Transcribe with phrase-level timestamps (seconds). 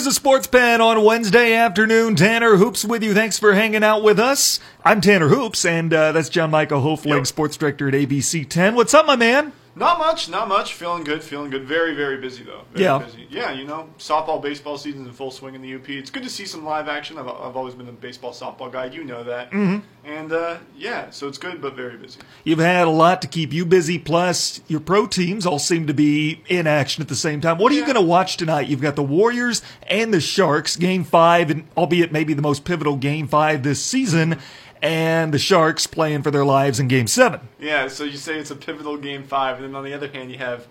[0.00, 2.16] is the Sports Pen on Wednesday afternoon.
[2.16, 3.12] Tanner Hoops with you.
[3.12, 4.58] Thanks for hanging out with us.
[4.82, 7.26] I'm Tanner Hoops, and uh, that's John Michael Hofling, Yep.
[7.26, 8.74] Sports Director at ABC 10.
[8.76, 9.52] What's up, my man?
[9.80, 10.74] Not much, not much.
[10.74, 11.64] Feeling good, feeling good.
[11.64, 12.64] Very, very busy though.
[12.74, 12.98] Very Yeah.
[12.98, 13.26] busy.
[13.30, 15.88] Yeah, you know, softball, baseball season's in full swing in the UP.
[15.88, 17.16] It's good to see some live action.
[17.16, 18.84] I've, I've always been a baseball, softball guy.
[18.84, 19.50] You know that.
[19.52, 19.78] Mm-hmm.
[20.04, 22.20] And uh, yeah, so it's good, but very busy.
[22.44, 25.94] You've had a lot to keep you busy, plus your pro teams all seem to
[25.94, 27.56] be in action at the same time.
[27.56, 28.68] What are you going to watch tonight?
[28.68, 32.96] You've got the Warriors and the Sharks, game five, and albeit maybe the most pivotal
[32.96, 34.38] game five this season,
[34.82, 37.40] and the Sharks playing for their lives in game seven.
[37.58, 40.30] Yeah, so you say it's a pivotal game five, and then on the other hand,
[40.30, 40.66] you have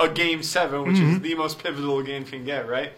[0.00, 1.16] a game seven, which Mm-hmm.
[1.16, 2.92] is the most pivotal a game can get, right?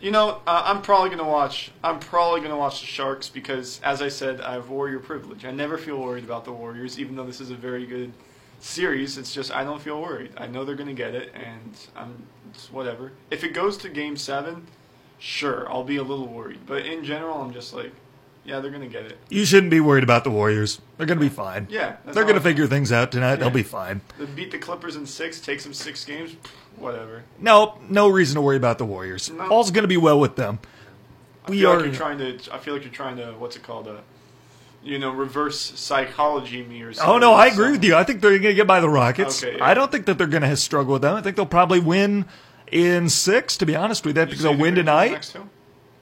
[0.00, 1.72] You know, uh, I'm probably gonna watch.
[1.82, 5.44] I'm probably gonna watch the Sharks because, as I said, I have Warrior privilege.
[5.46, 8.12] I never feel worried about the Warriors, even though this is a very good
[8.60, 9.16] series.
[9.16, 10.32] It's just I don't feel worried.
[10.36, 12.14] I know they're gonna get it, and I'm
[12.50, 13.12] it's whatever.
[13.30, 14.66] If it goes to game seven,
[15.18, 16.60] sure, I'll be a little worried.
[16.66, 17.92] But in general, I'm just like,
[18.46, 19.18] yeah, they're gonna get it.
[19.28, 20.80] You shouldn't be worried about the Warriors.
[20.96, 21.66] They're going to be fine.
[21.68, 23.36] Yeah, They're to figure things out tonight.
[23.36, 24.00] They'll be fine.
[24.18, 26.36] They beat the Clippers in six, takes them six games,
[26.76, 27.24] whatever.
[27.38, 29.30] No, no reason to worry about the Warriors.
[29.30, 29.46] No.
[29.48, 30.58] All's going to be well with them.
[31.46, 31.76] I We feel are.
[31.76, 32.38] like you're trying to.
[32.52, 33.32] I feel like you're trying to.
[33.32, 33.88] What's it called?
[33.88, 33.96] Uh,
[34.82, 37.14] you know, reverse psychology me or something.
[37.14, 37.94] Oh no, I agree with you.
[37.96, 39.42] I think they're going to get by the Rockets.
[39.42, 39.64] Okay, yeah.
[39.64, 41.14] I don't think that they're going to struggle with them.
[41.14, 42.24] I think they'll probably win
[42.70, 43.56] in six.
[43.58, 45.08] To be honest with you, I think they'll win tonight.
[45.08, 45.48] the next two?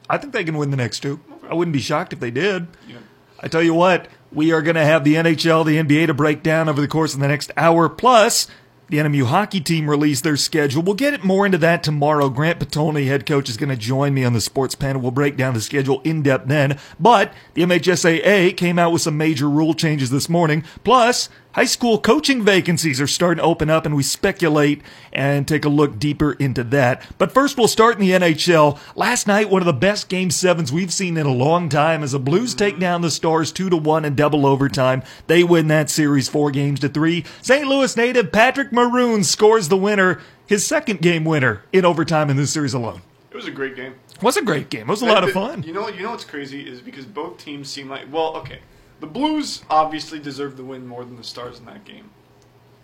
[0.09, 1.19] I think they can win the next two.
[1.55, 2.67] I wouldn't be shocked if they did.
[2.89, 2.97] Yeah.
[3.39, 6.43] I tell you what, we are going to have the NHL, the NBA to break
[6.43, 7.89] down over the course of the next hour.
[7.89, 8.49] Plus,
[8.89, 10.83] the NMU hockey team released their schedule.
[10.83, 12.29] We'll get it more into that tomorrow.
[12.29, 15.01] Grant Potulny, head coach, is going to join me on the sports panel.
[15.01, 16.81] We'll break down the schedule in depth then.
[16.99, 20.65] But the MHSAA came out with some major rule changes this morning.
[20.83, 25.65] Plus, high school coaching vacancies are starting to open up, and we speculate and take
[25.65, 27.03] a look deeper into that.
[27.17, 28.79] But first, we'll start in the NHL.
[28.95, 32.13] Last night, one of the best game sevens we've seen in a long time as
[32.13, 32.59] the Blues mm-hmm.
[32.59, 35.03] take down the Stars two to one in double overtime.
[35.27, 37.25] They win that series four games to three.
[37.41, 37.67] St.
[37.67, 42.53] Louis native Patrick Maroon scores the winner, his second game winner in overtime in this
[42.53, 43.03] series alone.
[43.31, 43.95] It was a great game.
[44.15, 44.83] It was a great game.
[44.83, 45.63] It was a lot of fun.
[45.65, 48.61] You know, you know what's crazy is because both teams seem like well, okay.
[49.01, 52.11] The Blues obviously deserved the win more than the Stars in that game.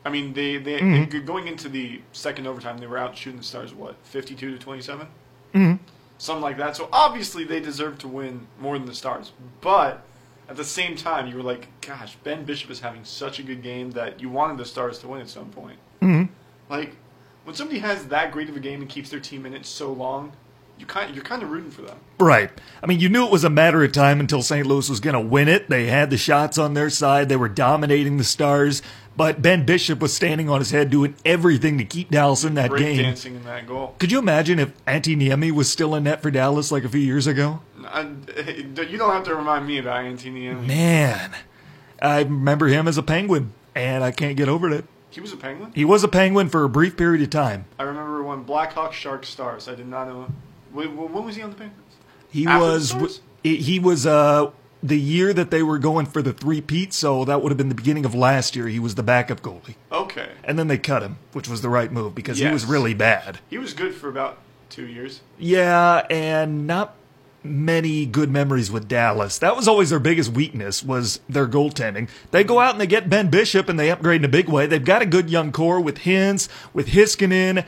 [0.05, 1.25] I mean, they they Mm-hmm.
[1.27, 5.07] going into the second overtime, they were out shooting the Stars what fifty-two to twenty-seven,
[5.55, 5.83] Mm-hmm.
[6.19, 6.77] something like that.
[6.77, 10.03] So obviously they deserved to win more than the Stars, but.
[10.49, 13.63] At the same time, you were like, "Gosh, Ben Bishop is having such a good
[13.63, 16.33] game that you wanted the Stars to win at some point." Mm-hmm.
[16.69, 16.97] Like,
[17.45, 19.93] when somebody has that great of a game and keeps their team in it so
[19.93, 20.33] long,
[20.81, 21.99] you kind you're kind of rooting for them.
[22.19, 22.51] Right.
[22.83, 24.67] I mean, you knew it was a matter of time until St.
[24.67, 25.69] Louis was going to win it.
[25.69, 27.29] They had the shots on their side.
[27.29, 28.83] They were dominating the Stars.
[29.17, 32.71] But Ben Bishop was standing on his head doing everything to keep Dallas in that
[32.71, 33.03] Break game.
[33.03, 33.95] dancing in that goal.
[33.99, 37.01] Could you imagine if Antti Niemi was still in net for Dallas like a few
[37.01, 37.61] years ago?
[37.85, 40.67] I, you don't have to remind me about Antti Niemi.
[40.67, 41.33] Man,
[42.01, 44.87] I remember him as a Penguin, and I can't get over it.
[45.11, 45.73] He was a Penguin.
[45.75, 47.65] He was a Penguin for a brief period of time.
[47.79, 49.69] I remember when Blackhawks, Sharks, Stars.
[49.69, 50.29] I did not know.
[50.73, 51.95] When, when was he on the Penguins?
[52.31, 54.51] He After was he was uh
[54.83, 57.69] the year that they were going for the three peat, so that would have been
[57.69, 58.67] the beginning of last year.
[58.67, 59.75] He was the backup goalie.
[59.93, 62.95] Okay, And then they cut him, which was the right move because he was really
[62.95, 63.41] bad.
[63.51, 64.39] he was good for about
[64.71, 65.21] two years.
[65.39, 66.95] Yeah, and not
[67.43, 69.39] many good memories with Dallas.
[69.39, 72.09] That was always their biggest weakness was their goaltending.
[72.31, 74.67] They go out and they get Ben Bishop and they upgrade in a big way.
[74.67, 77.67] They've got a good young core with Hintz, with Heiskanen,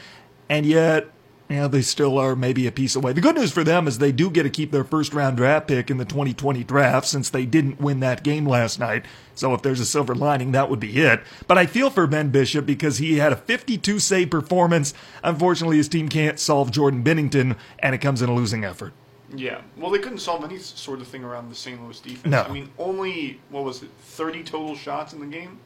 [0.48, 1.08] and yet
[1.48, 3.12] you know, they still are maybe a piece away.
[3.12, 5.69] The good news for them is they do get to keep their first round draft
[5.69, 9.04] pick in the 2020 draft since they didn't win that game last night.
[9.34, 11.20] So if there's a silver lining, that would be it.
[11.47, 14.94] But I feel for Ben Bishop because he had a 52 save performance.
[15.22, 18.92] Unfortunately, his team can't solve Jordan Binnington, and it comes in a losing effort.
[19.34, 19.62] Yeah.
[19.76, 21.82] Well, they couldn't solve any sort of thing around the St.
[21.82, 22.26] Louis defense.
[22.26, 22.42] No.
[22.42, 25.58] I mean, only what was it, thirty total shots in the game?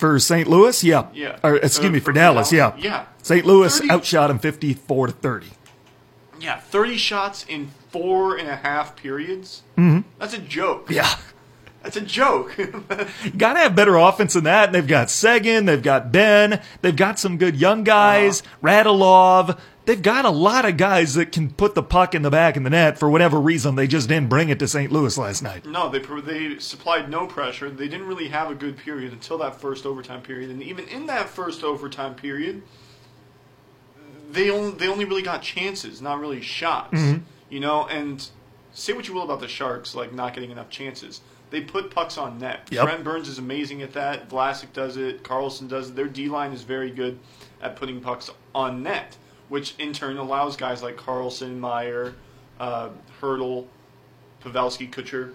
[0.00, 0.48] For St.
[0.48, 1.06] Louis, yeah.
[1.12, 1.38] Yeah.
[1.44, 2.70] Or, excuse Uh, me, for, for Dallas, yeah.
[2.70, 3.04] Dallas, yeah.
[3.22, 3.44] St.
[3.46, 5.46] Louis 30 outshot him 54 to 30.
[6.40, 9.62] Yeah, thirty shots in four and a half periods.
[9.76, 10.08] Mm-hmm.
[10.18, 10.88] That's a joke.
[10.90, 11.14] Yeah.
[11.82, 12.56] That's a joke.
[13.36, 14.72] Got to have better offense than that.
[14.72, 18.66] They've got Seguin, they've got Benn, they've got some good young guys, Uh-huh.
[18.68, 19.58] Radulov.
[19.90, 22.62] They've got a lot of guys that can put the puck in the back of
[22.62, 22.96] the net.
[22.96, 24.92] For whatever reason, they just didn't bring it to St.
[24.92, 25.66] Louis last night.
[25.66, 27.68] No, they they supplied no pressure.
[27.68, 31.06] They didn't really have a good period until that first overtime period, and even in
[31.06, 32.62] that first overtime period,
[34.30, 36.94] they only they only really got chances, not really shots.
[36.94, 37.24] Mm-hmm.
[37.48, 38.24] You know, and
[38.72, 41.20] say what you will about the Sharks, like not getting enough chances.
[41.50, 42.68] They put pucks on net.
[42.70, 42.84] Yep.
[42.84, 44.28] Brent Burns is amazing at that.
[44.28, 45.24] Vlasic does it.
[45.24, 45.96] Karlsson does it.
[45.96, 47.18] Their D line is very good
[47.60, 49.16] at putting pucks on net,
[49.50, 52.14] which in turn allows guys like Karlsson, Meier,
[52.58, 52.88] uh,
[53.20, 53.66] Hertl,
[54.42, 55.30] Pavelski, Couture.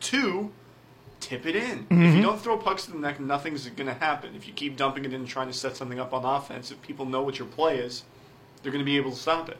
[0.00, 0.50] to
[1.20, 1.62] tip it in.
[1.62, 2.16] If Mm-hmm.
[2.16, 4.34] you don't throw pucks to the neck, nothing's going to happen.
[4.34, 6.80] If you keep dumping it in and trying to set something up on offense, if
[6.82, 8.04] people know what your play is,
[8.62, 9.58] they're going to be able to stop it.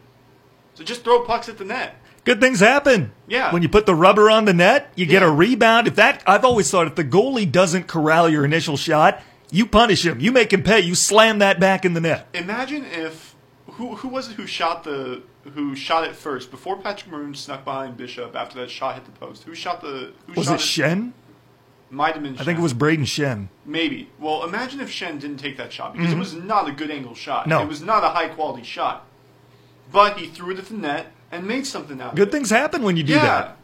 [0.74, 1.96] So just throw pucks at the net.
[2.24, 3.12] Good things happen.
[3.28, 3.52] Yeah.
[3.52, 5.86] When you put the rubber on the net, you get a rebound.
[5.86, 10.04] If that, I've always thought if the goalie doesn't corral your initial shot, you punish
[10.06, 10.20] him.
[10.20, 10.80] You make him pay.
[10.80, 12.28] You slam that back in the net.
[12.34, 13.29] Imagine if
[13.80, 15.22] who who was it who shot the
[15.54, 19.10] who shot it first before Patrick Maroon snuck behind Bishop after that shot hit the
[19.12, 19.44] post.
[19.44, 21.12] Who shot the who Was shot it Schenn?
[21.88, 22.38] Might have been.
[22.38, 23.48] I think it was Brayden Schenn.
[23.64, 24.10] maybe.
[24.20, 27.14] Well, imagine if Schenn didn't take that shot because it was not a good angle
[27.14, 27.40] shot.
[27.42, 27.50] Mm-hmm.
[27.50, 27.62] No.
[27.62, 29.06] it was not a high quality shot.
[29.90, 32.32] But he threw it at the net and made something out Good of it.
[32.32, 33.24] things happen when you do yeah.
[33.24, 33.56] that.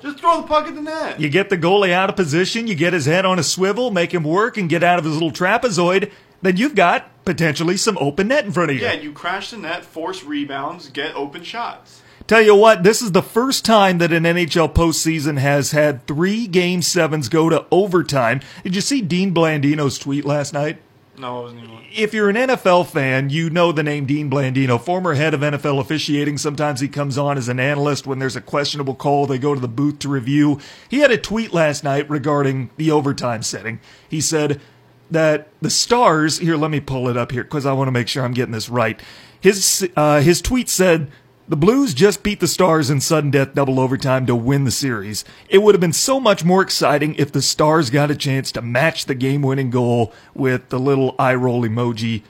[0.00, 1.20] Just throw the puck at the net.
[1.20, 4.12] You get the goalie out of position, you get his head on a swivel, make
[4.12, 6.10] him work, and get out of his little trapezoid.
[6.44, 8.82] Then you've got potentially some open net in front of you.
[8.82, 12.02] Yeah, you crash the net, force rebounds, get open shots.
[12.26, 16.46] Tell you what, this is the first time that an NHL postseason has had three
[16.46, 18.42] game sevens go to overtime.
[18.62, 20.82] Did you see Dean Blandino's tweet last night?
[21.16, 21.78] No, it wasn't even.
[21.96, 25.80] If you're an NFL fan, you know the name Dean Blandino, former head of NFL
[25.80, 26.36] officiating.
[26.36, 29.26] Sometimes he comes on as an analyst when there's a questionable call.
[29.26, 30.60] They go to the booth to review.
[30.90, 33.80] He had a tweet last night regarding the overtime setting.
[34.08, 34.60] He said
[35.10, 38.08] that the Stars, here, let me pull it up here because I want to make
[38.08, 39.00] sure I'm getting this right.
[39.40, 41.10] His, uh, his tweet said,
[41.46, 45.26] the Blues just beat the Stars in sudden death double overtime to win the series.
[45.50, 48.62] It would have been so much more exciting if the Stars got a chance to
[48.62, 52.22] match the game winning goal with the little eye roll emoji.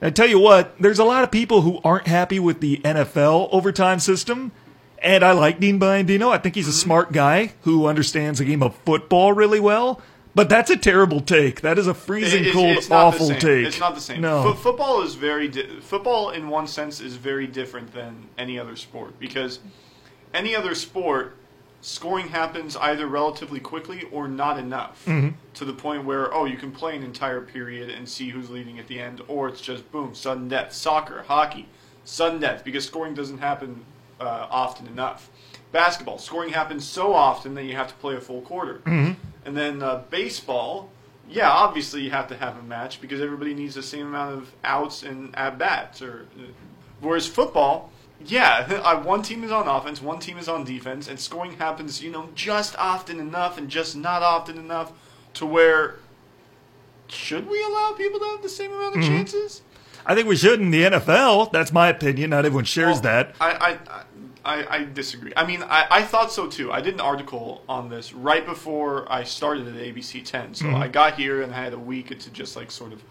[0.00, 3.48] I tell you what, there's a lot of people who aren't happy with the NFL
[3.50, 4.52] overtime system.
[4.98, 6.30] And I like Dean Blandino.
[6.30, 10.00] I think he's a smart guy who understands the game of football really well.
[10.34, 11.60] But that's a terrible take.
[11.60, 13.66] That is a freezing it's- cold, it's awful take.
[13.66, 14.20] It's not the same.
[14.22, 14.42] No.
[14.42, 18.74] Fo- football is very di- football in one sense is very different than any other
[18.76, 19.58] sport because
[20.32, 21.36] any other sport
[21.82, 25.30] scoring happens either relatively quickly or not enough Mm-hmm.
[25.54, 28.78] to the point where oh you can play an entire period and see who's leading
[28.78, 31.66] at the end or it's just boom sudden death soccer hockey
[32.04, 33.84] sudden death because scoring doesn't happen
[34.20, 35.28] uh, often enough
[35.72, 39.14] basketball scoring happens so often that you have to play a full quarter Mm-hmm.
[39.44, 40.90] And then uh, baseball
[41.28, 44.52] yeah obviously you have to have a match because everybody needs the same amount of
[44.64, 46.42] outs and at bats or uh,
[47.00, 47.90] whereas football
[48.26, 52.02] yeah, uh, one team is on offense, one team is on defense, and scoring happens,
[52.02, 54.92] you know, just often enough and just not often enough
[55.34, 55.96] to where
[57.08, 59.62] should we allow people to have the same amount of chances?
[60.04, 61.52] I think we should in the NFL.
[61.52, 62.30] That's my opinion.
[62.30, 63.34] Not everyone shares Well, that.
[63.40, 64.02] I, I,
[64.44, 65.32] I, I disagree.
[65.36, 66.72] I mean, I, I thought so too.
[66.72, 70.54] I did an article on this right before I started at ABC 10.
[70.54, 70.76] So mm-hmm.
[70.76, 73.02] I got here and I had a week to just like sort of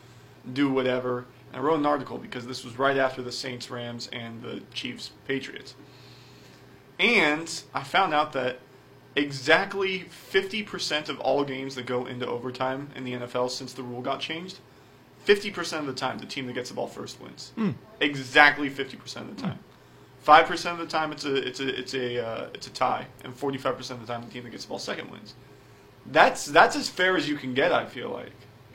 [0.54, 1.26] do whatever.
[1.52, 4.62] And I wrote an article because this was right after the Saints, Rams, and the
[4.74, 5.76] Chiefs, Patriots.
[7.00, 8.60] And I found out that
[9.16, 14.02] exactly 50% of all games that go into overtime in the NFL since the rule
[14.02, 14.60] got changed,
[15.26, 17.52] 50% of the time the team that gets the ball first wins.
[17.56, 17.72] Hmm.
[18.00, 19.60] Exactly 50% of the time.
[20.22, 23.08] Five percent of the time, it's a it's a it's a uh, it's a tie,
[23.24, 25.34] and forty five percent of the time, the team that gets the ball second wins.
[26.06, 27.72] That's that's as fair as you can get.
[27.72, 28.32] I feel like.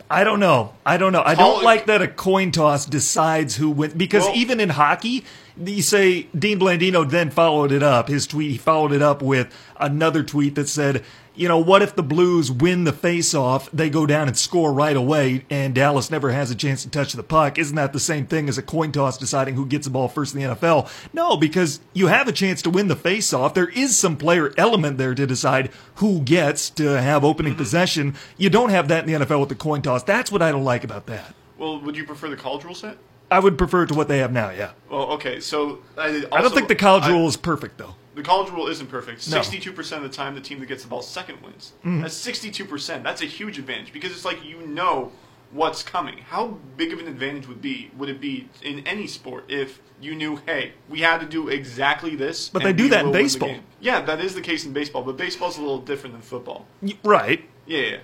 [0.09, 0.73] I don't know.
[0.85, 1.23] I don't know.
[1.25, 5.25] I don't like that a coin toss decides who wins because Well- even in hockey,
[5.57, 8.07] you say Dean Blandino then followed it up.
[8.09, 11.05] His tweet, he followed it up with another tweet that said,
[11.37, 14.97] you know, what if the Blues win the face-off, they go down and score right
[14.97, 17.59] away, and Dallas never has a chance to touch the puck?
[17.59, 20.35] Isn't that the same thing as a coin toss deciding who gets the ball first
[20.35, 20.91] in the NFL?
[21.13, 23.55] No, because you have a chance to win the face-off.
[23.55, 27.63] There is some player element there to decide who gets to have opening mm-hmm.
[27.63, 28.15] possession.
[28.37, 30.03] You don't have that in the NFL with the coin toss.
[30.03, 31.35] That's what I don't like about that.
[31.59, 32.99] Well, would you prefer the college rule set?
[33.31, 34.73] I would prefer it to what they have now, yeah.
[34.89, 35.41] Well, okay.
[35.41, 37.95] So I, also, I don't think the college I- rule is perfect, though.
[38.17, 39.21] The college rule isn't perfect.
[39.21, 41.75] Sixty-two percent of the time, the team that gets the ball second wins.
[41.81, 42.01] Mm-hmm.
[42.01, 43.05] That's sixty-two percent.
[43.05, 45.13] That's a huge advantage because it's like you know
[45.53, 46.19] what's coming.
[46.19, 50.15] How big of an advantage would be would it be in any sport if you
[50.15, 52.49] knew, hey, we had to do exactly this?
[52.49, 53.55] But they do that in will win the baseball.
[53.81, 56.67] Yeah, that is the case in baseball, but baseball's a little different than football.
[57.05, 57.47] Right.
[57.67, 57.99] Yeah, yeah.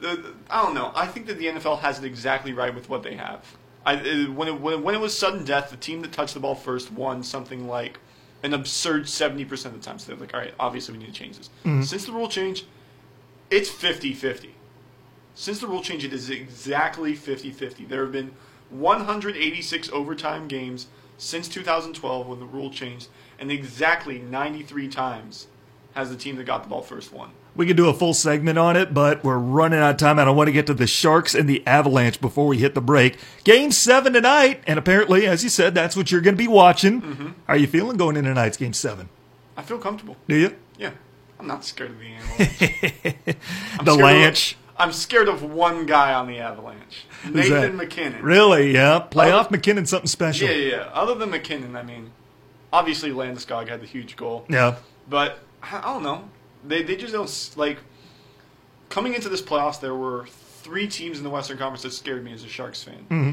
[0.00, 0.90] The, the- I don't know.
[0.96, 3.56] I think that the NFL has it exactly right with what they have.
[3.86, 6.40] I, uh, when, it, when, when it was sudden death, the team that touched the
[6.40, 7.98] ball first won something like
[8.44, 9.98] an absurd 70% of the time.
[9.98, 11.48] So they're like, all right, obviously we need to change this.
[11.64, 11.82] Mm-hmm.
[11.82, 12.66] Since the rule change,
[13.50, 14.54] it's 50 50.
[15.34, 17.86] Since the rule change, it is exactly 50 50.
[17.86, 18.32] There have been
[18.70, 20.86] 186 overtime games
[21.16, 23.08] since 2012 when the rule changed,
[23.38, 25.46] and exactly 93 times
[25.94, 27.30] has the team that got the ball first won.
[27.56, 30.18] We could do a full segment on it, but we're running out of time.
[30.18, 32.80] and I want to get to the Sharks and the Avalanche before we hit the
[32.80, 33.16] break.
[33.44, 37.00] Game seven tonight, and apparently, as you said, that's what you're going to be watching.
[37.00, 37.28] Mm-hmm.
[37.46, 39.08] Are you feeling going into tonight's game seven?
[39.56, 40.16] I feel comfortable.
[40.26, 40.56] Do you?
[40.78, 40.90] Yeah,
[41.38, 43.36] I'm not scared of the Avalanche.
[43.84, 44.52] The Lanch.
[44.54, 47.04] Of, I'm scared of one guy on the Avalanche?
[47.30, 48.22] Nathan MacKinnon.
[48.22, 48.72] Really?
[48.74, 49.06] Yeah.
[49.10, 50.48] Playoff Other- MacKinnon, something special.
[50.48, 50.90] Yeah, yeah.
[50.92, 52.10] Other than MacKinnon, I mean,
[52.72, 54.74] obviously Landeskog had the huge goal, Yeah.
[55.08, 56.28] but I don't know.
[56.66, 57.78] They they just don't like
[58.88, 59.80] coming into this playoffs.
[59.80, 63.06] There were three teams in the Western Conference that scared me as a Sharks fan:
[63.10, 63.30] Mm-hmm.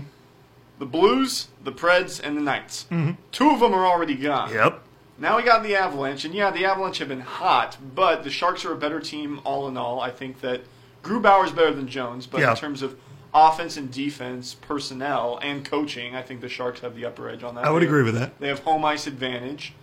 [0.80, 2.86] the Blues, the Preds, and the Knights.
[3.32, 4.54] Two of them are already gone.
[4.54, 4.82] Yep.
[5.18, 8.66] Now we got the Avalanche, and yeah, the Avalanche have been hot, but the Sharks
[8.66, 10.00] are a better team all in all.
[10.00, 10.62] I think that
[11.04, 12.52] Grubauer's better than Jones, but Yeah.
[12.52, 12.98] in terms of
[13.34, 17.54] offense and defense, personnel, and coaching, I think the Sharks have the upper edge on
[17.56, 17.66] that.
[17.66, 18.40] I would They- agree with that.
[18.40, 19.74] They have home ice advantage.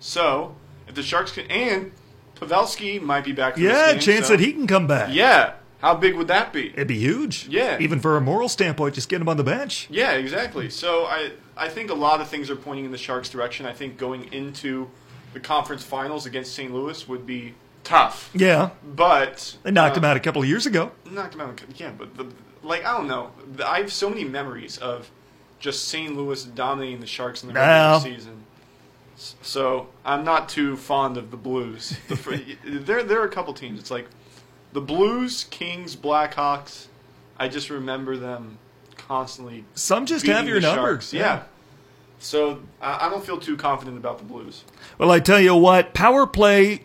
[0.00, 0.56] So,
[0.88, 1.92] if the Sharks can, and
[2.40, 5.08] Pavelski might be back for Yeah, game, chance so- that he can come back.
[5.12, 6.68] Yeah, how big would that be?
[6.70, 7.48] It'd be huge.
[7.48, 7.78] Yeah.
[7.80, 9.86] Even for a moral standpoint, just get him on the bench.
[9.90, 10.70] Yeah, exactly.
[10.70, 13.64] So I I think a lot of things are pointing in the Sharks' direction.
[13.66, 14.90] I think going into
[15.32, 16.72] the conference finals against St.
[16.72, 18.30] Louis would be tough.
[18.34, 18.70] Yeah.
[18.84, 20.92] But They knocked uh, him out a couple of years ago.
[21.10, 21.62] Knocked him out.
[21.76, 22.26] Yeah, but the,
[22.62, 23.30] like I don't know.
[23.64, 25.10] I have so many memories of
[25.58, 26.14] just St.
[26.14, 27.98] Louis dominating the Sharks in the regular No.
[28.02, 28.42] season.
[29.16, 31.96] So I'm not too fond of the Blues.
[32.08, 33.80] The, there, there are a couple teams.
[33.80, 34.06] It's like
[34.72, 36.86] the Blues, Kings, Blackhawks.
[37.38, 38.58] I just remember them
[38.96, 40.82] constantly Some just have your the number.
[40.82, 41.12] Sharks.
[41.12, 41.44] Yeah.
[42.18, 44.64] So I, I don't feel too confident about the Blues.
[44.98, 46.82] Well, I tell you what, power play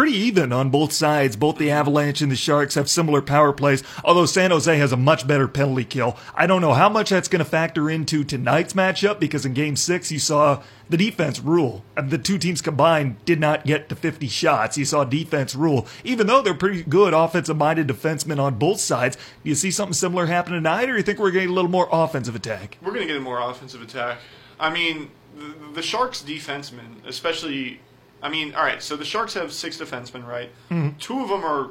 [0.00, 1.36] pretty even on both sides.
[1.36, 4.96] Both the Avalanche and the Sharks have similar power plays, although San Jose has a
[4.96, 6.16] much better penalty kill.
[6.34, 9.76] I don't know how much that's going to factor into tonight's matchup because in game
[9.76, 11.84] six, you saw the defense rule.
[11.98, 14.78] Uh, The two teams combined did not get to 50 shots.
[14.78, 19.18] You saw defense rule, even though they're pretty good offensive minded defensemen on both sides.
[19.44, 21.70] Do you see something similar happen tonight, or do you think we're getting a little
[21.70, 22.78] more offensive attack?
[22.80, 24.16] We're going to get a more offensive attack.
[24.58, 27.80] I mean, the, the Sharks' defensemen, especially.
[28.22, 28.82] I mean, all right.
[28.82, 30.50] So the Sharks have six defensemen, right?
[30.70, 30.98] Mm-hmm.
[30.98, 31.70] Two of them are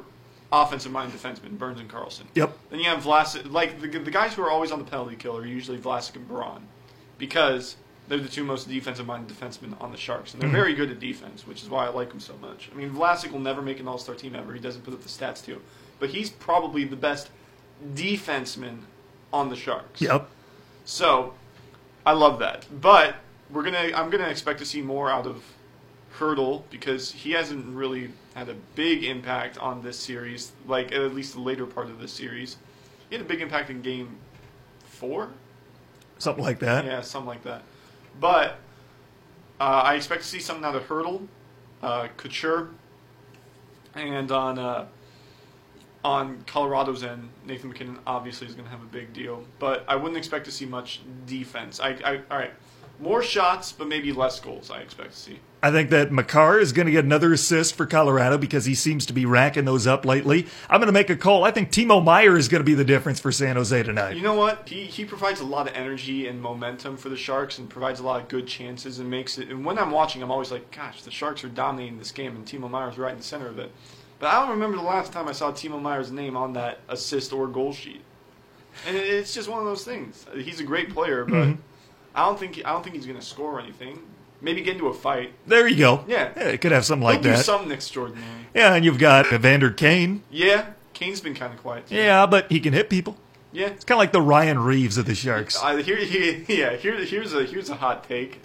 [0.52, 2.24] offensive-minded defensemen, Burns and Karlsson.
[2.34, 2.58] Yep.
[2.70, 3.50] Then you have Vlasic.
[3.50, 6.26] Like the, the guys who are always on the penalty kill are usually Vlasic and
[6.26, 6.66] Braun,
[7.18, 7.76] because
[8.08, 10.56] they're the two most defensive-minded defensemen on the Sharks, and they're mm-hmm.
[10.56, 12.68] very good at defense, which is why I like them so much.
[12.72, 14.52] I mean, Vlasic will never make an All-Star team ever.
[14.52, 15.62] He doesn't put up the stats to,
[16.00, 17.30] but he's probably the best
[17.94, 18.80] defenseman
[19.32, 20.00] on the Sharks.
[20.00, 20.28] Yep.
[20.84, 21.34] So,
[22.04, 22.66] I love that.
[22.80, 23.14] But
[23.48, 25.44] we're gonna, I'm gonna expect to see more out of
[26.18, 30.52] Hertl because he hasn't really had a big impact on this series.
[30.66, 32.56] Like at least the later part of this series,
[33.08, 34.16] he had a big impact in Game
[34.84, 35.30] Four.
[36.18, 36.84] Something like that.
[36.84, 37.62] Yeah, something like that.
[38.18, 38.58] But
[39.60, 41.26] uh, I expect to see something out of Hertl,
[41.82, 42.70] uh, Couture,
[43.94, 44.86] and on uh,
[46.04, 49.44] on Colorado's end, Nathan MacKinnon obviously is going to have a big deal.
[49.58, 51.80] But I wouldn't expect to see much defense.
[51.80, 52.52] I, I all right,
[52.98, 54.70] more shots, but maybe less goals.
[54.70, 55.40] I expect to see.
[55.62, 59.04] I think that Makar is going to get another assist for Colorado because he seems
[59.06, 60.46] to be racking those up lately.
[60.70, 61.44] I'm going to make a call.
[61.44, 64.16] I think Timo Meier is going to be the difference for San Jose tonight.
[64.16, 64.66] You know what?
[64.66, 68.02] He he provides a lot of energy and momentum for the Sharks, and provides a
[68.02, 69.50] lot of good chances, and makes it.
[69.50, 72.46] And when I'm watching, I'm always like, "Gosh, the Sharks are dominating this game," and
[72.46, 73.70] Timo Meier's right in the center of it.
[74.18, 77.32] But I don't remember the last time I saw Timo Meier's name on that assist
[77.32, 78.02] or goal sheet.
[78.86, 80.24] And it's just one of those things.
[80.34, 81.60] He's a great player, but Mm-hmm.
[82.14, 83.98] I don't think I don't think he's going to score anything.
[84.42, 85.32] Maybe get into a fight.
[85.46, 86.04] There you go.
[86.08, 86.30] Yeah.
[86.38, 87.44] it could have something like He'll do that.
[87.44, 88.24] something extraordinary.
[88.54, 90.22] Yeah, and you've got Evander Kane.
[90.30, 91.86] Yeah, Kane's been kind of quiet.
[91.88, 91.96] Too.
[91.96, 93.16] Yeah, but he can hit people.
[93.52, 93.66] yeah.
[93.66, 95.62] It's kind of like the Ryan Reaves of the Sharks.
[95.62, 96.76] Uh, here, here, yeah.
[96.76, 98.40] Here, here's a here's a hot take.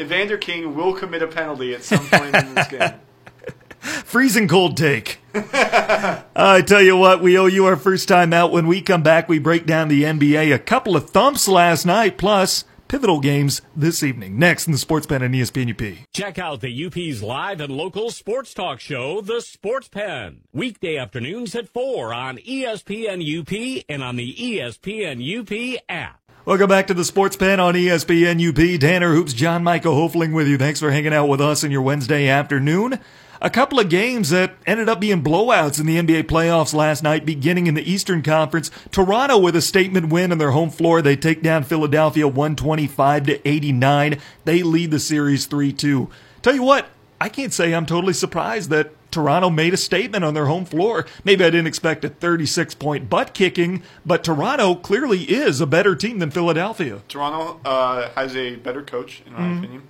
[0.00, 2.92] Evander Kane will commit a penalty at some point in this game.
[3.80, 5.18] Freezing cold take.
[5.34, 8.52] I tell you what, we owe you our first time out.
[8.52, 10.52] When we come back, we break down the NBA.
[10.54, 14.38] A couple of thumps last night, plus pivotal games this evening.
[14.38, 15.98] Next in the Sports Pen and E ESPN UP.
[16.12, 20.42] Check out the UP's live and local sports talk show, The Sports Pen.
[20.52, 26.20] Weekday afternoons at 4 on ESPN UP and on the ESPN UP app.
[26.44, 28.80] Welcome back to the Sports Pen on ESPN UP.
[28.80, 30.56] Tanner Hoops, John Michael Hofling with you.
[30.56, 33.00] Thanks for hanging out with us in your Wednesday afternoon.
[33.40, 37.26] A couple of games that ended up being blowouts in the NBA playoffs last night,
[37.26, 38.70] beginning in the Eastern Conference.
[38.90, 41.02] Toronto with a statement win on their home floor.
[41.02, 44.18] They take down Philadelphia 125 to 89.
[44.44, 46.08] They lead the series 3-2.
[46.42, 46.86] Tell you what,
[47.20, 51.06] I can't say I'm totally surprised that Toronto made a statement on their home floor.
[51.24, 55.94] Maybe I didn't expect a 36 point butt kicking, but Toronto clearly is a better
[55.94, 57.00] team than Philadelphia.
[57.08, 59.58] Toronto uh, has a better coach, in my Mm-hmm.
[59.58, 59.82] opinion,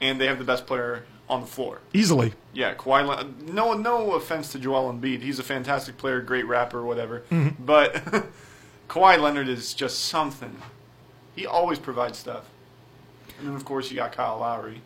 [0.00, 1.80] and they have the best player on the floor.
[1.92, 2.32] Easily.
[2.52, 3.06] Yeah, Kawhi.
[3.06, 5.22] Le- no, no offense to Joel Embiid.
[5.22, 7.20] He's a fantastic player, great rapper, whatever.
[7.30, 7.64] Mm-hmm.
[7.64, 7.94] But
[8.88, 10.56] Kawhi Leonard is just something.
[11.34, 12.44] He always provides stuff.
[13.38, 14.80] And then, of course, you got Kyle Lowry.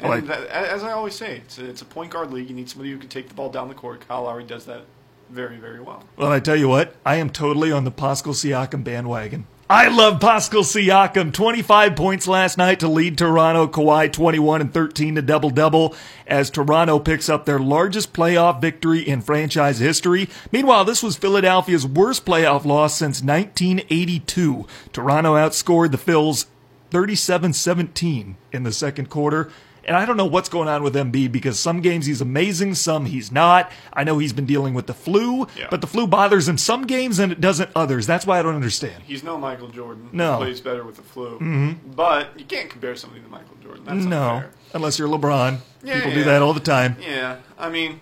[0.00, 2.48] And Like- that, as I always say, it's a, it's a point guard league.
[2.48, 4.06] You need somebody who can take the ball down the court.
[4.06, 4.82] Kyle Lowry does that
[5.30, 6.04] very, very well.
[6.16, 9.46] Well, I tell you what, I am totally on the Pascal Siakam bandwagon.
[9.70, 11.30] I love Pascal Siakam.
[11.30, 13.66] 25 points last night to lead Toronto.
[13.66, 15.94] Kawhi 21 and 13 to double double
[16.26, 20.30] as Toronto picks up their largest playoff victory in franchise history.
[20.50, 24.66] Meanwhile, this was Philadelphia's worst playoff loss since 1982.
[24.94, 26.46] Toronto outscored the Phils
[26.90, 29.50] 37-17 in the second quarter.
[29.88, 33.06] And I don't know what's going on with MB because some games he's amazing, some
[33.06, 33.72] he's not.
[33.92, 35.66] I know he's been dealing with the flu, Yeah.
[35.70, 38.06] but the flu bothers him some games and it doesn't others.
[38.06, 39.02] That's why I don't understand.
[39.04, 40.10] He's no Michael Jordan.
[40.12, 40.38] No.
[40.38, 41.34] He plays better with the flu.
[41.40, 41.92] Mm-hmm.
[41.92, 43.84] But you can't compare somebody to Michael Jordan.
[43.84, 44.50] That's no, unfair.
[44.74, 45.58] unless you're LeBron.
[45.82, 46.96] Yeah, People do that all the time.
[47.00, 48.00] Yeah, I mean,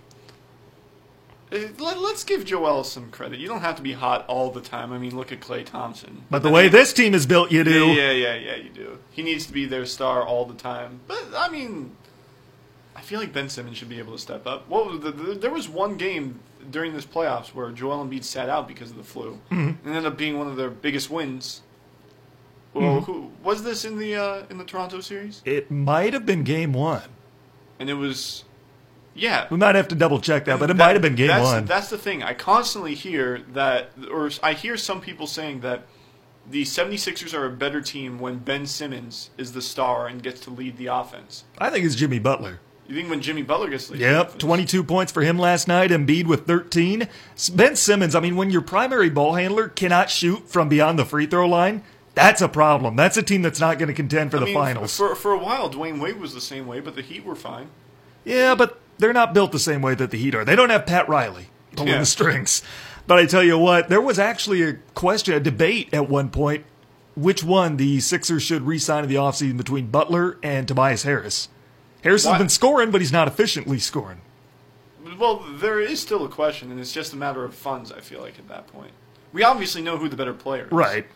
[1.51, 3.39] let, us give Joel some credit.
[3.39, 4.93] You don't have to be hot all the time.
[4.93, 6.25] I mean, look at Klay Thompson.
[6.31, 7.87] But the way this team is built, you do.
[7.89, 8.99] Yeah, yeah, yeah, yeah, you do.
[9.13, 11.01] He needs to be their star all the time.
[11.07, 11.95] But I mean,
[12.97, 14.69] I feel like Ben Simmons should be able to step up.
[14.69, 18.49] What was the, the, there was one game during this playoffs where Joel Embiid sat
[18.49, 19.55] out because of the flu, Mm-hmm.
[19.69, 21.63] and ended up being one of their biggest wins.
[22.75, 25.41] Well, who was this in the uh, in the Toronto series?
[25.47, 27.05] It might have been game one.
[27.79, 28.45] And it was,
[29.17, 31.29] yeah, We might have to double check that, but it That- might have been game
[31.29, 31.65] that's, one.
[31.65, 32.23] That's the thing.
[32.23, 35.87] I constantly hear that, or I hear some people saying that
[36.49, 40.51] the 76ers are a better team when Ben Simmons is the star and gets to
[40.51, 41.45] lead the offense.
[41.59, 42.61] I think it's Jimmy Butler.
[42.89, 45.91] You think when Jimmy Butler gets lead Yep, 22 points for him last night.
[45.91, 47.09] Embiid with 13.
[47.53, 51.27] Ben Simmons, I mean, when your primary ball handler cannot shoot from beyond the free
[51.27, 51.83] throw line,
[52.15, 52.95] that's a problem.
[52.95, 54.97] That's a team that's not going to contend for I the mean, finals.
[54.97, 57.71] For, for a while, Dwyane Wade was the same way, but the Heat were fine.
[58.25, 60.45] yeah, but they're not built the same way that the Heat are.
[60.45, 61.99] They don't have Pat Riley pulling Yeah.
[62.01, 62.63] the strings.
[63.07, 66.65] But I tell you what, there was actually a question, a debate at one point,
[67.15, 71.49] which one the Sixers should re-sign in the offseason between Butler and Tobias Harris.
[72.03, 74.21] Harris Why- has been scoring, but he's not efficiently scoring.
[75.19, 78.21] Well, there is still a question, and it's just a matter of funds, I feel
[78.21, 78.91] like, at that point.
[79.33, 80.73] We obviously know who the better player is.
[80.73, 81.07] Right.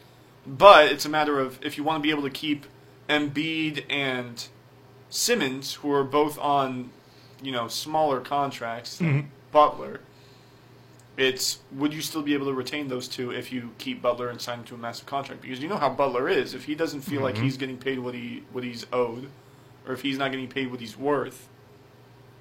[0.47, 2.67] But it's a matter of if you want to be able to keep
[3.09, 4.47] Embiid and
[5.11, 6.91] Simmons, who are both on,
[7.43, 9.29] you know, smaller contracts than mm-hmm.
[9.53, 10.01] Butler.
[11.17, 14.41] It's would you still be able to retain those two if you keep Butler and
[14.41, 15.43] sign him to a massive contract?
[15.43, 16.55] Because you know how Butler is.
[16.55, 17.45] If he doesn't feel like mm-hmm.
[17.45, 19.29] he's getting paid what he what he's owed,
[19.87, 21.49] or if he's not getting paid what he's worth,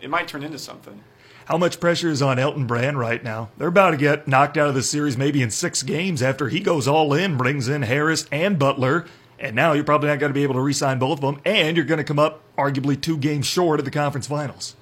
[0.02, 1.04] it might turn into something.
[1.46, 3.50] How much pressure is on Elton Brand right now?
[3.58, 6.60] They're about to get knocked out of the series maybe in six games after he
[6.60, 9.08] goes all in, brings in Harris and Butler,
[9.40, 11.76] and now you're probably not going to be able to re-sign both of them, and
[11.76, 14.76] you're going to come up arguably two games short of the conference finals.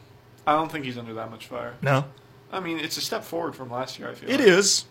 [0.48, 1.76] I don't think he's under that much fire.
[1.82, 2.06] No,
[2.52, 4.10] I mean, it's a step forward from last year.
[4.10, 4.48] I feel it like.
[4.48, 4.86] is.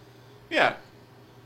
[0.50, 0.76] Yeah.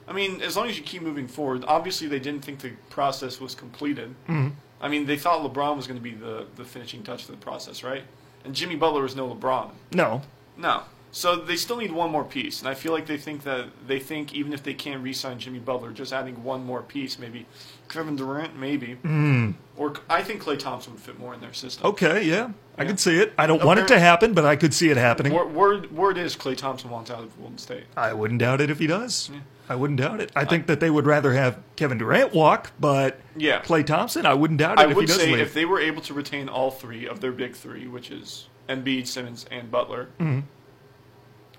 [0.06, 3.40] I mean, as long as you keep moving forward, obviously they didn't think the process
[3.40, 4.10] was completed.
[4.28, 4.48] Mm-hmm.
[4.80, 7.38] I mean, they thought LeBron was going to be the, the finishing touch to the
[7.38, 8.02] process, right?
[8.44, 9.70] And Jimmy Butler is no LeBron.
[9.94, 10.22] No,
[10.56, 10.82] No.
[11.12, 13.98] So they still need one more piece, and I feel like they think that they
[13.98, 17.46] think even if they can't re-sign Jimmy Butler, just adding one more piece, maybe
[17.90, 19.54] Kevin Durant, maybe, mm.
[19.76, 21.84] or I think Klay Thompson would fit more in their system.
[21.86, 22.88] okay, yeah, I Yeah.
[22.88, 23.34] could see it.
[23.36, 25.32] I don't want it to happen, but I could see it happening.
[25.34, 27.84] Word, word word is Klay Thompson wants out of Golden State.
[27.96, 29.30] I wouldn't doubt it if he does.
[29.68, 30.32] I wouldn't doubt it.
[30.34, 33.60] I think that they would rather have Kevin Durant walk, but Yeah.
[33.62, 35.40] Klay Thompson, I wouldn't doubt it I if would he does say leave.
[35.40, 39.06] if they were able to retain all three of their big three, which is Embiid,
[39.06, 40.40] Simmons, and Butler, Mm-hmm.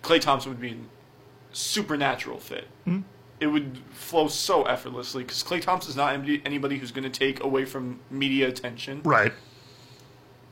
[0.02, 0.76] Klay Thompson would be a
[1.54, 2.68] supernatural fit.
[2.88, 3.02] Mm-hmm.
[3.42, 7.66] It would flow so effortlessly because Klay Thompson's not anybody, who's going to take away
[7.66, 9.02] from media attention.
[9.04, 9.34] right.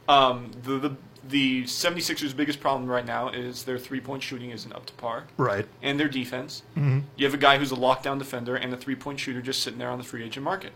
[0.08, 0.96] Um, the, the
[1.28, 5.26] the 76ers' biggest problem right now is their three point shooting isn't up to par,
[5.38, 5.68] Right.
[5.84, 6.64] and their defense.
[6.76, 7.00] Mm-hmm.
[7.16, 9.78] You have a guy who's a lockdown defender and a three point shooter just sitting
[9.78, 10.72] there on the free agent market.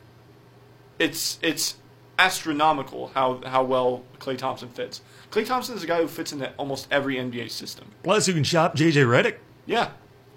[0.99, 1.78] It's it's
[2.19, 5.02] astronomical how how well Klay Thompson fits.
[5.32, 7.88] Klay Thompson is a guy who fits into almost every NBA system.
[8.04, 9.38] Plus, you can shop JJ Redick.
[9.65, 9.91] Yeah,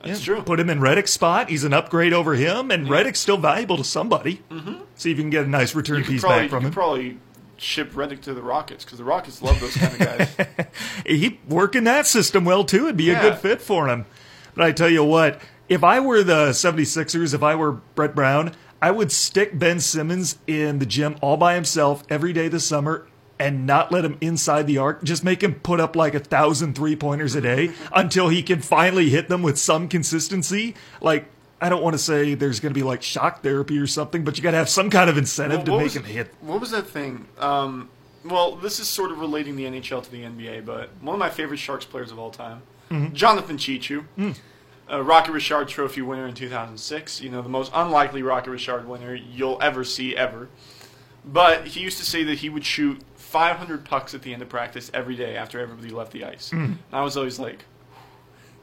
[0.07, 0.43] that's Yeah, true.
[0.43, 1.49] Put him in Redick's spot.
[1.49, 4.43] He's an upgrade over him, and Redick's still valuable to somebody.
[4.51, 4.75] Mm-hmm.
[4.95, 6.73] See if you can get a nice return piece probably, back from you him.
[6.75, 7.19] probably
[7.59, 10.67] ship Redick to the Rockets because the Rockets love those kind of guys.
[11.07, 12.85] he work in that system well too.
[12.85, 14.05] It'd be a good fit for him.
[14.55, 18.53] But I tell you what, if I were the 76ers, if I were Brett Brown,
[18.81, 23.07] I would stick Ben Simmons in the gym all by himself every day this summer
[23.39, 25.03] and not let him inside the arc.
[25.05, 28.61] Just make him put up like a thousand three pointers a day until he can
[28.61, 30.75] finally hit them with some consistency.
[31.01, 31.27] Like,
[31.61, 34.37] I don't want to say there's going to be like shock therapy or something, but
[34.37, 36.33] you got to have some kind of incentive to What make was- him hit.
[36.41, 37.27] What was that thing?
[37.39, 37.89] Um,
[38.25, 41.31] well, this is sort of relating the NHL to the NBA, but one of my
[41.31, 43.15] favorite Sharks players of all time, Mm-hmm.
[43.15, 44.37] Jonathan Cheechoo, Mm.
[44.89, 47.21] a Rocket Richard Trophy winner in 2006.
[47.21, 50.49] You know, the most unlikely Rocket Richard winner you'll ever see ever.
[51.25, 54.49] But he used to say that he would shoot 500 pucks at the end of
[54.49, 56.51] practice every day after everybody left the ice.
[56.51, 56.63] Hmm.
[56.63, 57.65] And I was always like,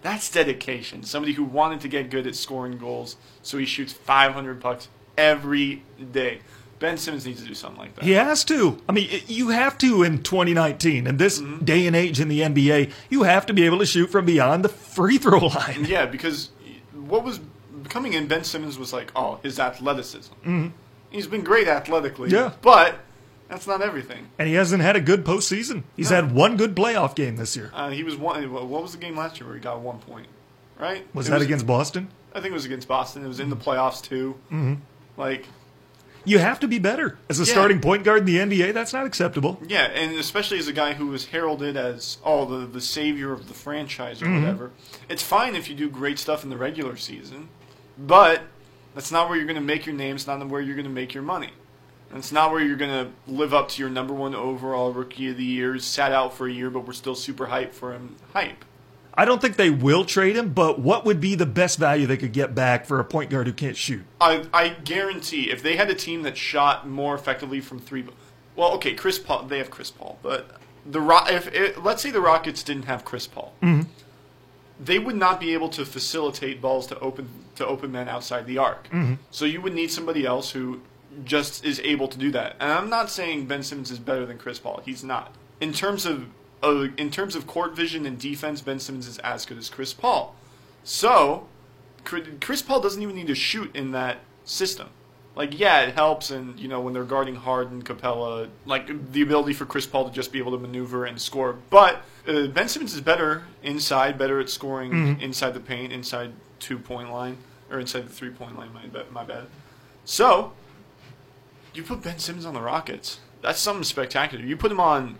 [0.02, 1.04] that's dedication.
[1.04, 5.84] Somebody who wanted to get good at scoring goals, so he shoots 500 pucks every
[6.12, 6.40] day.
[6.80, 8.04] Ben Simmons needs to do something like that.
[8.04, 8.82] He has to.
[8.88, 11.08] I mean, you have to in 2019.
[11.08, 11.64] In this mm-hmm.
[11.64, 14.64] day and age in the NBA, you have to be able to shoot from beyond
[14.66, 15.86] the free throw line.
[15.86, 16.50] Yeah, because
[16.94, 17.40] what was
[17.90, 20.34] coming in, Ben Simmons was like, oh, his athleticism.
[20.34, 20.68] Mm-hmm.
[21.10, 22.54] He's been great athletically, Yeah.
[22.62, 23.00] but
[23.50, 24.28] that's not everything.
[24.40, 25.84] And he hasn't had a good postseason.
[25.96, 26.16] He's No.
[26.18, 27.72] had one good playoff game this year.
[27.74, 28.52] Uh, he was one.
[28.52, 30.28] What was the game last year where he got one point?
[30.80, 31.06] Right?
[31.14, 32.08] Was It that against Boston?
[32.34, 33.24] I think it was against Boston.
[33.24, 34.36] It was in the playoffs too.
[34.48, 34.74] Mm-hmm.
[35.18, 35.46] Like,
[36.26, 37.18] You have to be better.
[37.30, 37.52] As a Yeah.
[37.52, 39.60] starting point guard in the NBA, that's not acceptable.
[39.68, 43.48] yeah, and especially as a guy who was heralded as oh the the savior of
[43.50, 44.72] the franchise or whatever.
[45.10, 47.50] It's fine if you do great stuff in the regular season,
[47.98, 48.42] but
[48.96, 50.16] that's not where you're going to make your name.
[50.16, 51.50] It's not where you're going to make your money.
[52.14, 55.32] And it's not where you're going to live up to your number one overall rookie
[55.32, 55.80] of the year.
[55.80, 58.18] Sat out for a year, but we're still super hyped for him.
[58.34, 58.64] Hype.
[59.16, 62.18] I don't think they will trade him, but what would be the best value they
[62.18, 64.04] could get back for a point guard who can't shoot?
[64.22, 68.06] I, I guarantee if they had a team that shot more effectively from three,
[68.56, 72.22] well, okay, Chris Paul, they have Chris Paul, but the if it, let's say the
[72.22, 73.90] Rockets didn't have Chris Paul, mm-hmm.
[74.80, 78.60] they would not be able to facilitate balls to open to open men outside the
[78.60, 78.86] arc.
[78.90, 79.16] Mm-hmm.
[79.32, 80.82] So you would need somebody else who
[81.24, 82.56] just is able to do that.
[82.60, 84.82] And I'm not saying Ben Simmons is better than Chris Paul.
[84.86, 85.34] He's not.
[85.60, 86.28] In terms of
[86.62, 89.94] uh, in terms of court vision and defense, Ben Simmons is as good as Chris
[89.94, 90.36] Paul.
[90.84, 91.48] So
[92.04, 94.90] Chris Paul doesn't even need to shoot in that system.
[95.36, 99.54] Like, yeah, it helps, and you know when they're guarding Harden, Capela, like the ability
[99.54, 101.58] for Chris Paul to just be able to maneuver and score.
[101.72, 106.78] But uh, Ben Simmons is better inside, better at scoring inside the paint, inside two
[106.78, 107.38] point line
[107.72, 108.72] or inside the three point line.
[108.74, 109.12] My bad.
[109.12, 109.48] My bad.
[110.06, 110.54] So
[111.74, 113.20] you put Ben Simmons on the Rockets.
[113.42, 114.44] That's something spectacular.
[114.44, 115.18] You put him on.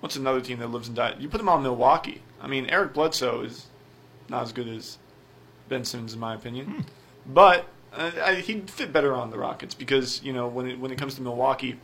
[0.00, 1.16] What's another team that lives and dies?
[1.18, 2.22] You put him on Milwaukee.
[2.40, 3.66] I mean, Eric Bledsoe is
[4.28, 4.98] not as good as
[5.68, 6.86] Ben Simmons, in my opinion.
[7.26, 10.90] But uh, I, he'd fit better on the Rockets because you know when it when
[10.90, 11.78] it comes to Milwaukee,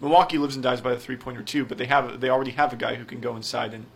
[0.00, 1.64] Milwaukee lives and dies by the three pointer too.
[1.64, 3.86] But they have they already have a guy who can go inside and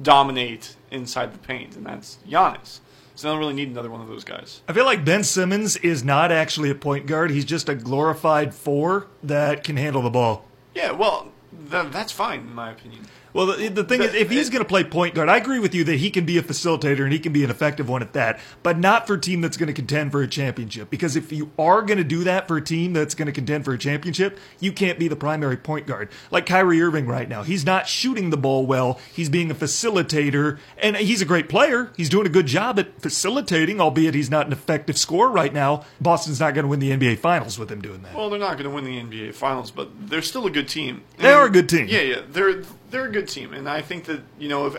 [0.00, 2.80] dominate inside the paint, and that's Giannis.
[3.18, 4.62] So they don't really need another one of those guys.
[4.68, 7.32] I feel like Ben Simmons is not actually a point guard.
[7.32, 10.44] He's just a glorified four that can handle the ball.
[10.72, 11.32] Yeah, well,
[11.68, 13.06] th- that's fine in my opinion.
[13.32, 15.74] Well, the, the thing is, if he's going to play point guard, I agree with
[15.74, 18.12] you that he can be a facilitator and he can be an effective one at
[18.14, 20.90] that, but not for a team that's going to contend for a championship.
[20.90, 23.64] Because if you are going to do that for a team that's going to contend
[23.64, 26.10] for a championship, you can't be the primary point guard.
[26.30, 27.42] Like Kyrie Irving right now.
[27.42, 31.92] He's not shooting the ball well, he's being a facilitator, and he's a great player.
[31.96, 35.84] He's doing a good job at facilitating, albeit he's not an effective scorer right now.
[36.00, 38.14] Boston's not going to win the NBA Finals with him doing that.
[38.14, 41.02] Well, they're not going to win the NBA Finals, but they're still a good team.
[41.18, 41.86] They are a good team.
[41.88, 44.76] Yeah, yeah, they're they're a good team, and I think that you know if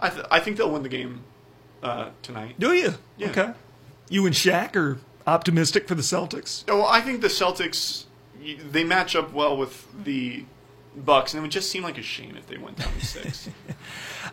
[0.00, 1.22] I th- I think they'll win the game
[1.82, 2.56] uh, tonight.
[2.58, 2.94] Do you?
[3.16, 3.30] Yeah.
[3.30, 3.52] Okay.
[4.08, 6.64] You and Shaq are optimistic for the Celtics?
[6.68, 8.04] Oh, Well, I think the Celtics
[8.70, 10.44] they match up well with the
[10.96, 13.48] Bucks, and it would just seem like a shame if they went down to six.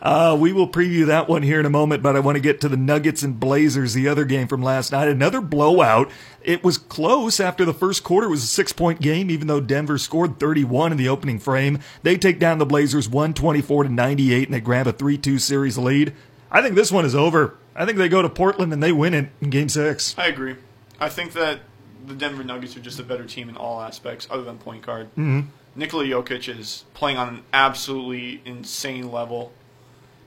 [0.01, 2.59] Uh, we will preview that one here in a moment, but I want to get
[2.61, 5.07] to the Nuggets and Blazers, the other game from last night.
[5.07, 6.09] Another blowout.
[6.41, 8.25] It was close after the first quarter.
[8.25, 11.79] It was a six point game, even though Denver scored 31 in the opening frame.
[12.01, 15.77] They take down the Blazers 124 to 98, and they grab a 3 2 series
[15.77, 16.13] lead.
[16.49, 17.57] I think this one is over.
[17.75, 20.15] I think they go to Portland and they win it in game six.
[20.17, 20.55] I agree.
[20.99, 21.61] I think that
[22.05, 25.07] the Denver Nuggets are just a better team in all aspects, other than point guard.
[25.11, 25.41] Mm-hmm.
[25.75, 29.53] Nikola Jokic is playing on an absolutely insane level.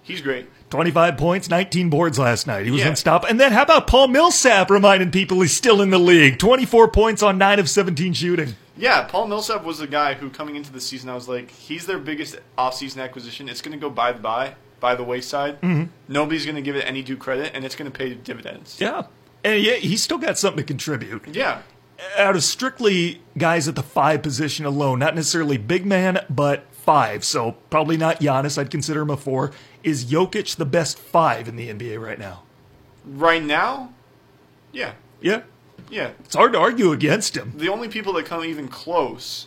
[0.04, 0.46] He's great.
[0.70, 2.64] 25 points, 19 boards last night.
[2.66, 2.88] He was Yeah.
[2.88, 3.30] unstoppable.
[3.30, 6.38] And then how about Paul Millsap reminding people he's still in the league?
[6.38, 8.54] 24 points on 9 of 17 shooting.
[8.76, 11.86] Yeah, Paul Millsap was the guy who, coming into the season, I was like, he's
[11.86, 13.48] their biggest offseason acquisition.
[13.48, 15.60] It's going to go by the by, by the wayside.
[15.62, 15.84] Mm-hmm.
[16.08, 18.76] Nobody's going to give it any due credit, and it's going to pay dividends.
[18.80, 19.02] Yeah.
[19.44, 21.28] And yeah, he's still got something to contribute.
[21.34, 21.60] Yeah.
[22.18, 27.24] Out of strictly guys at the five position alone, not necessarily big man, but five.
[27.24, 28.58] So probably not Giannis.
[28.58, 29.52] I'd consider him a four.
[29.84, 32.42] Is Jokic the best five in the NBA right now?
[33.04, 33.92] Right now,
[34.72, 35.42] yeah, Yeah.
[35.90, 36.10] yeah.
[36.24, 37.52] It's hard to argue against him.
[37.56, 39.46] The only people that come even close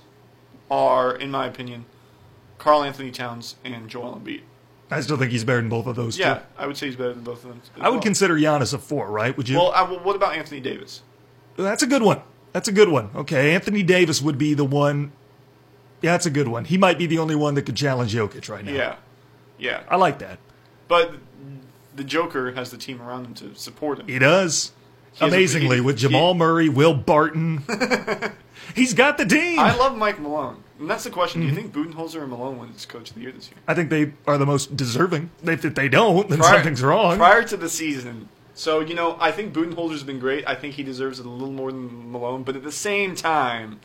[0.69, 1.86] are, in my opinion,
[2.60, 4.41] Karl Anthony Towns and Joel Embiid.
[4.89, 6.41] I still think he's better than both of those Yeah, two.
[6.58, 7.62] I would say he's better than both of them.
[7.80, 8.04] I would well.
[8.04, 9.36] consider Giannis a four, right?
[9.36, 9.58] Would you?
[9.58, 11.02] Well, I, well, what about Anthony Davis?
[11.58, 12.21] That's a good one.
[12.54, 13.10] That's a good one.
[13.15, 15.12] Okay, Anthony Davis would be the one.
[16.02, 16.65] Yeah, that's a good one.
[16.65, 18.71] He might be the only one that could challenge Jokic right now.
[18.71, 18.95] Yeah,
[19.57, 19.83] yeah.
[19.89, 20.39] I like that.
[20.87, 21.15] But
[21.95, 24.07] the Joker has the team around him to support him.
[24.07, 24.71] He does.
[25.19, 27.63] a- Amazingly, he- with he- Jamal Murray, Will Barton.
[28.75, 29.59] He's got the team.
[29.59, 30.63] I love Mike Malone.
[30.79, 31.41] And that's the question.
[31.41, 31.55] Mm-hmm.
[31.55, 33.57] Do you think Budenholzer and Malone wins Coach of the Year this year?
[33.67, 35.31] I think they are the most deserving.
[35.43, 37.17] If if they don't, then Prior- something's wrong.
[37.17, 38.29] Prior to the season.
[38.53, 40.47] So, you know, I think Budenholzer's been great.
[40.47, 42.41] I think he deserves it a little more than Malone.
[42.43, 43.79] But at the same time,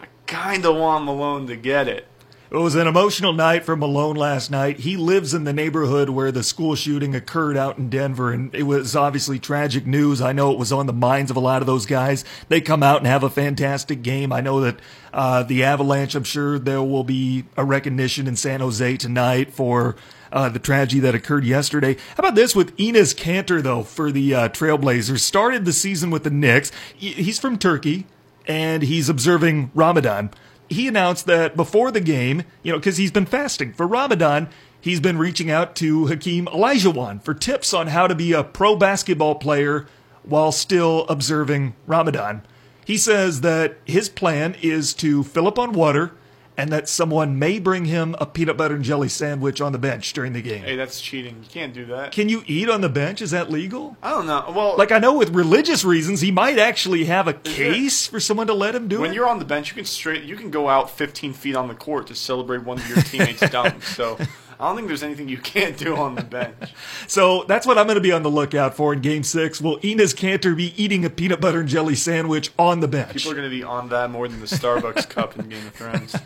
[0.00, 2.06] I kind of want Malone to get it.
[2.48, 4.78] It was an emotional night for Malone last night.
[4.78, 8.62] He lives in the neighborhood where the school shooting occurred out in Denver, and it
[8.62, 10.20] was obviously tragic news.
[10.20, 12.24] I know it was on the minds of a lot of those guys.
[12.48, 14.32] They come out and have a fantastic game.
[14.32, 14.78] I know that
[15.12, 19.96] uh, the Avalanche, I'm sure there will be a recognition in San Jose tonight for
[20.30, 21.94] uh, the tragedy that occurred yesterday.
[21.94, 25.18] How about this with Enes Kanter, though, for the uh, Trailblazers?
[25.18, 26.70] Started the season with the Knicks.
[26.94, 28.06] He's from Turkey,
[28.46, 30.30] and he's observing Ramadan
[30.68, 34.48] he announced that before the game, you know, because he's been fasting for Ramadan,
[34.80, 38.76] he's been reaching out to Hakeem Olajuwon for tips on how to be a pro
[38.76, 39.86] basketball player
[40.22, 42.42] while still observing Ramadan.
[42.84, 46.12] He says that his plan is to fill up on water
[46.56, 50.12] and that someone may bring him a peanut butter and jelly sandwich on the bench
[50.12, 50.62] during the game.
[50.62, 51.36] Hey, that's cheating.
[51.42, 52.12] You can't do that.
[52.12, 53.20] Can you eat on the bench?
[53.20, 53.96] Is that legal?
[54.02, 54.44] I don't know.
[54.54, 58.46] Well, Like I know with religious reasons, he might actually have a case for someone
[58.46, 59.00] to let him do it.
[59.00, 59.14] when it.
[59.14, 61.74] you're on the bench, you can straight you can go out 15 feet on the
[61.74, 63.82] court to celebrate one of your teammates' dunk.
[63.82, 64.18] So
[64.58, 66.54] I don't think there's anything you can't do on the bench.
[67.08, 69.60] So that's what I'm going to be on the lookout for in Game Six.
[69.60, 73.12] Will Enes Kanter be eating a peanut butter and jelly sandwich on the bench?
[73.12, 75.72] People are going to be on that more than the Starbucks cup in Game of
[75.74, 76.16] Thrones.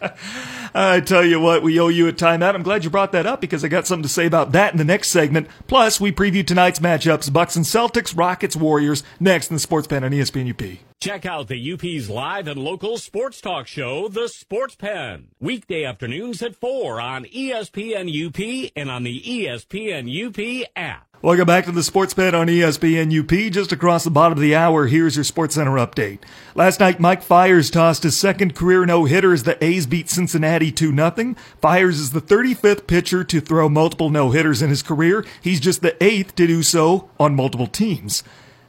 [0.74, 2.54] I tell you what, we owe you a timeout.
[2.54, 4.78] I'm glad you brought that up because I got something to say about that in
[4.78, 5.48] the next segment.
[5.66, 9.02] Plus, we preview tonight's matchups: Bucks and Celtics, Rockets, Warriors.
[9.20, 10.78] Next in the Sports Pen on ESPN UP.
[11.02, 15.30] Check out the UP's live and local sports talk show, The Sports Pen.
[15.40, 21.08] Weekday afternoons at 4 on ESPN UP and on the ESPN UP app.
[21.20, 23.52] Welcome back to the Sports Pen on ESPN UP.
[23.52, 26.20] Just across the bottom of the hour, here's your Sports Center update.
[26.54, 31.36] Last night, Mike Fiers tossed his second career no-hitter as the A's beat Cincinnati 2-0.
[31.60, 35.24] Fiers is the 35th pitcher to throw multiple no-hitters in his career.
[35.40, 38.22] He's just the eighth to do so on multiple teams.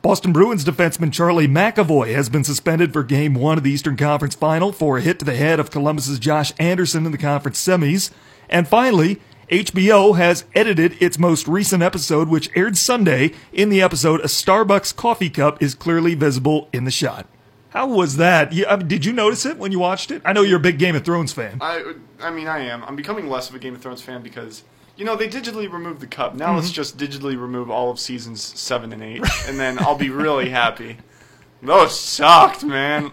[0.04, 4.36] Boston Bruins defenseman Charlie McAvoy has been suspended for game one of the Eastern Conference
[4.36, 8.12] Final for a hit to the head of Columbus's Josh Anderson in the conference semis.
[8.50, 13.32] And finally, HBO has edited its most recent episode, which aired Sunday.
[13.54, 17.26] In the episode, a Starbucks coffee cup is clearly visible in the shot.
[17.70, 18.52] How was that?
[18.52, 20.22] You, I mean, did you notice it when you watched it?
[20.26, 21.60] I know you're a big Game of Thrones fan.
[21.62, 22.84] I, I mean, I am.
[22.84, 24.64] I'm becoming less of a Game of Thrones fan because,
[24.96, 26.36] you know, they digitally removed the cup.
[26.36, 30.10] Now let's just digitally remove all of seasons seven and eight, and then I'll be
[30.10, 30.98] really happy.
[31.64, 33.12] Those sucked, man.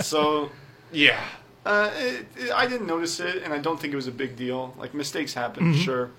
[0.00, 0.50] So,
[0.92, 1.20] yeah.
[1.64, 4.34] Uh, it, it- I didn't notice it, and I don't think it was a big
[4.36, 4.74] deal.
[4.78, 6.10] Like, mistakes happen, sure.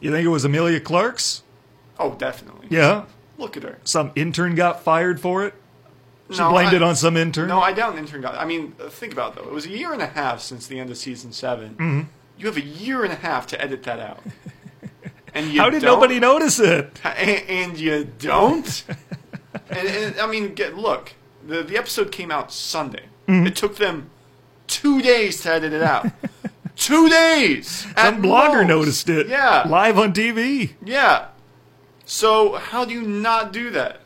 [0.00, 1.42] You think it was Emilia Clarke's?
[1.98, 2.68] Oh, definitely.
[2.70, 3.04] Yeah.
[3.36, 3.78] Look at her.
[3.84, 5.54] Some intern got fired for it.
[6.30, 7.48] She No, blamed I- it on some intern.
[7.48, 8.34] No, I doubt an intern got.
[8.36, 9.48] I mean, uh, think about it, though.
[9.48, 12.00] It was a year and a half since the end of season 7 Mm-hmm.
[12.38, 14.22] You have a year and a half to edit that out.
[15.34, 16.90] And you How did nobody notice it?
[17.04, 18.84] And, and you don't.
[19.68, 21.12] and, and I mean, get, look.
[21.46, 23.04] The the episode came out Sunday.
[23.28, 23.46] Mm-hmm.
[23.46, 24.10] It took them
[24.66, 26.06] two days to edit it out.
[26.76, 27.86] two days.
[27.96, 28.68] Some blogger most.
[28.68, 29.28] noticed it.
[29.28, 29.64] Yeah.
[29.68, 30.72] Live on TV.
[30.82, 31.28] Yeah.
[32.04, 34.00] So how do you not do that?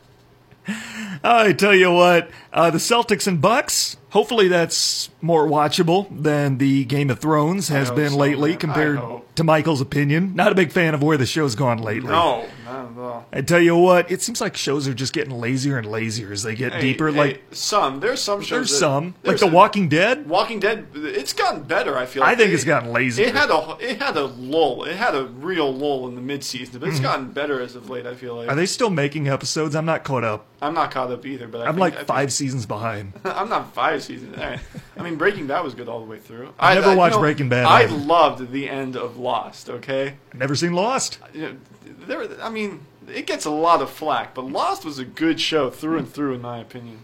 [1.23, 3.97] I tell you what, uh, the Celtics and Bucks.
[4.11, 8.59] Hopefully, that's more watchable than the Game of Thrones has been so, lately, man.
[8.59, 8.99] Compared
[9.35, 10.35] to Michael's opinion.
[10.35, 12.11] Not a big fan of where the show's gone lately.
[12.11, 13.25] No, not at all.
[13.33, 16.43] I tell you what, it seems like shows are just getting lazier and lazier as
[16.43, 17.09] they get Hey, deeper.
[17.09, 18.49] hey, like some, there's some shows.
[18.51, 20.29] there's that- some, like there's The Walking Dead.
[20.29, 21.97] Walking Dead, it's gotten better.
[21.97, 22.21] I feel.
[22.21, 23.25] I think It- it's gotten lazier.
[23.25, 24.83] It had a it had a lull.
[24.83, 27.03] It had a real lull in the mid season, but it's Mm-hmm.
[27.07, 28.05] gotten better as of late.
[28.05, 29.75] I feel like Are they still making episodes?
[29.75, 30.45] I'm not caught up.
[30.61, 31.47] I'm not caught up either.
[31.47, 33.13] But I I'm think, like I five seasons behind.
[33.23, 34.37] I'm not five seasons.
[34.37, 34.59] Right.
[34.97, 36.53] I mean, Breaking Bad was good all the way through.
[36.59, 37.95] I've I never I- you watched know, Breaking Bad I either.
[37.95, 39.69] loved the end of Lost.
[39.69, 41.19] Okay, Never seen Lost.
[41.33, 42.41] There.
[42.41, 45.97] I mean, it gets a lot of flack, but Lost was a good show through
[45.99, 46.99] and through, in my opinion.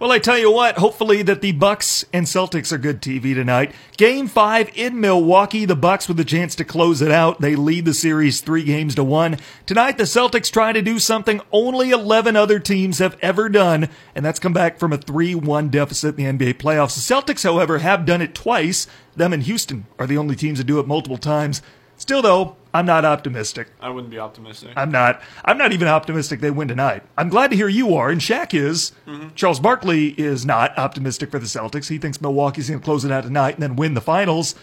[0.00, 3.74] Well, I tell you what, hopefully that the Bucks and Celtics are good TV tonight.
[3.96, 7.40] Game 5 in Milwaukee, the Bucks with a chance to close it out.
[7.40, 9.38] They lead the series 3 games to 1.
[9.66, 14.24] Tonight the Celtics try to do something only 11 other teams have ever done, and
[14.24, 16.94] that's come back from a 3-1 deficit in the NBA playoffs.
[16.94, 18.86] The Celtics, however, have done it twice.
[19.16, 21.60] Them and Houston are the only teams that do it multiple times.
[21.96, 23.68] Still though, I'm not optimistic.
[23.80, 24.70] I wouldn't be optimistic.
[24.76, 25.22] I'm not.
[25.44, 27.02] I'm not even optimistic they win tonight.
[27.16, 28.92] I'm glad to hear you are, and Shaq is.
[29.06, 29.28] Mm-hmm.
[29.34, 31.88] Charles Barkley is not optimistic for the Celtics.
[31.88, 34.54] He thinks Milwaukee's going to close it out tonight and then win the finals.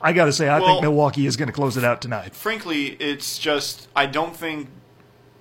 [0.00, 2.34] I got to say, I Well- think Milwaukee is going to close it out tonight.
[2.34, 4.68] Frankly, it's just I don't think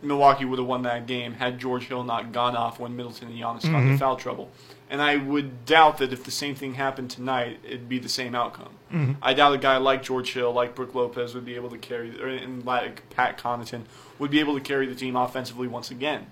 [0.02, 3.38] Milwaukee would have won that game had George Hill not gone off when Middleton and
[3.38, 3.98] Giannis got into mm-hmm.
[3.98, 4.52] foul trouble.
[4.90, 8.36] And I would doubt that if the same thing happened tonight, it'd be the same
[8.36, 8.74] outcome.
[8.92, 9.14] Mm-hmm.
[9.22, 12.22] I doubt a guy like George Hill, like Brook Lopez, would be able to carry,
[12.22, 13.84] or, and like Pat Connaughton,
[14.20, 16.28] would be able to carry the team offensively once again.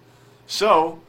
[0.45, 0.99] So,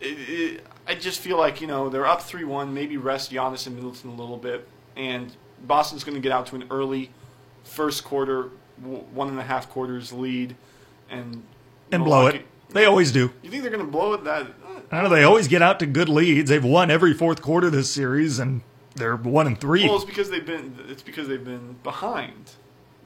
[0.00, 2.72] it, it, I just feel like you know they're up three one.
[2.72, 5.34] Maybe rest Giannis and Middleton a little bit, and
[5.66, 7.10] Boston's going to get out to an early
[7.64, 10.56] first quarter, w- one and a half quarters lead,
[11.10, 11.42] and
[11.92, 12.32] and blow it.
[12.34, 13.30] Milwaukee- They always do.
[13.42, 14.24] You think they're going to blow it?
[14.24, 14.46] That
[14.90, 16.48] I know they always get out to good leads.
[16.48, 18.62] They've won every fourth quarter this series, and
[18.98, 19.86] they're one and three.
[19.86, 22.52] well, it's because they've been it's because they've been behind.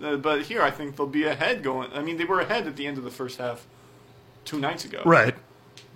[0.03, 1.91] Uh, but here, I think they'll be ahead going.
[1.93, 3.67] I mean, they were ahead at the end of the first half
[4.45, 5.03] two nights ago.
[5.05, 5.35] right.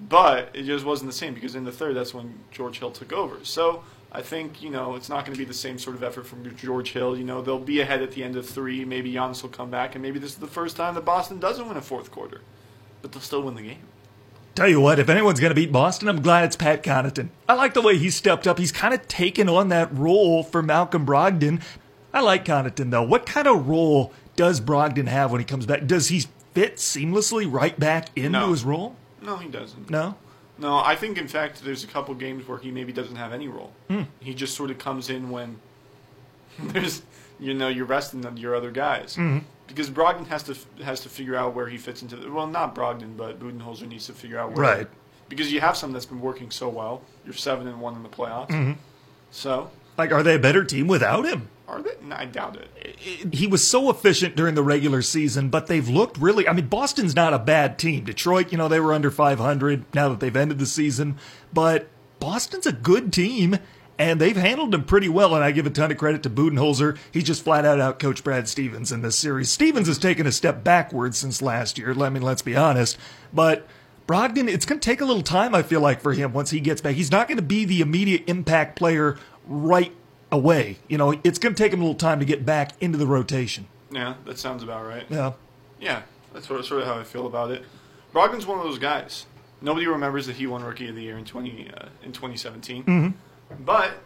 [0.09, 3.13] But it just wasn't the same because in the third, that's when George Hill took
[3.15, 3.39] over.
[3.45, 3.83] So
[4.13, 6.55] I think you know it's not going to be the same sort of effort from
[6.57, 7.17] George Hill.
[7.17, 8.85] You know they'll be ahead at the end of three.
[8.85, 11.67] Maybe Giannis will come back, and maybe this is the first time that Boston doesn't
[11.67, 12.43] win a fourth quarter,
[13.03, 13.83] but they'll still win the game.
[14.57, 17.29] Tell you what, if anyone's going to beat Boston, I'm glad it's Pat Connaughton.
[17.49, 18.59] I like the way he stepped up.
[18.59, 21.63] He's kind of taken on that role for Malcolm Brogdon.
[22.15, 23.03] I like Connaughton, though.
[23.03, 25.87] What kind of role does Brogdon have when he comes back?
[25.87, 28.51] Does he fit seamlessly right back into No.
[28.51, 28.97] his role?
[29.21, 29.91] No, he doesn't.
[29.91, 30.17] No?
[30.59, 33.47] No, I think in fact there's a couple games where he maybe doesn't have any
[33.49, 33.75] role.
[33.91, 34.05] Hmm.
[34.21, 35.59] He just sort of comes in when
[36.59, 37.03] there's
[37.39, 39.45] you know you're resting your other guys Mm-hmm.
[39.67, 42.75] Because Brogdon has to has to figure out where he fits into the well not
[42.75, 44.89] Brogdon but Budenholzer needs to figure out where Right.
[45.29, 47.03] because you have some that's been working so well.
[47.25, 48.49] You're seven and one in the playoffs.
[48.51, 48.73] Mm-hmm.
[49.31, 51.49] So Like, are they a better team without him?
[51.69, 51.91] are they?
[52.01, 52.99] No, I doubt it.
[53.35, 56.47] he was so efficient during the regular season, but they've looked really.
[56.47, 58.05] I mean, Boston's not a bad team.
[58.05, 61.19] Detroit, you know, they were under 500 now that they've ended the season,
[61.53, 61.89] but
[62.21, 63.59] Boston's a good team,
[63.99, 65.35] and they've handled him pretty well.
[65.35, 66.99] And I give a ton of credit to Budenholzer.
[67.13, 69.51] He just flat out out coached Brad Stevens in this series.
[69.51, 72.01] Stevens has taken a step backwards since last year.
[72.03, 72.99] I mean, let's be honest,
[73.33, 73.67] but.
[74.07, 76.61] Brogdon, it's going to take a little time, I feel like, for him once he
[76.61, 76.95] gets back.
[76.95, 79.93] He's not going to be the immediate impact player right
[80.31, 80.79] away.
[80.87, 83.07] You know, it's going to take him a little time to get back into the
[83.09, 83.67] rotation.
[83.91, 85.07] Yeah, that sounds about right.
[85.09, 85.33] Yeah.
[85.81, 87.65] Yeah, that's sort of, sort of how I feel about it.
[88.15, 89.27] Brogdon's one of those guys.
[89.61, 93.15] Nobody remembers that he won Rookie of the Year in twenty uh, in 2017.
[93.61, 93.99] But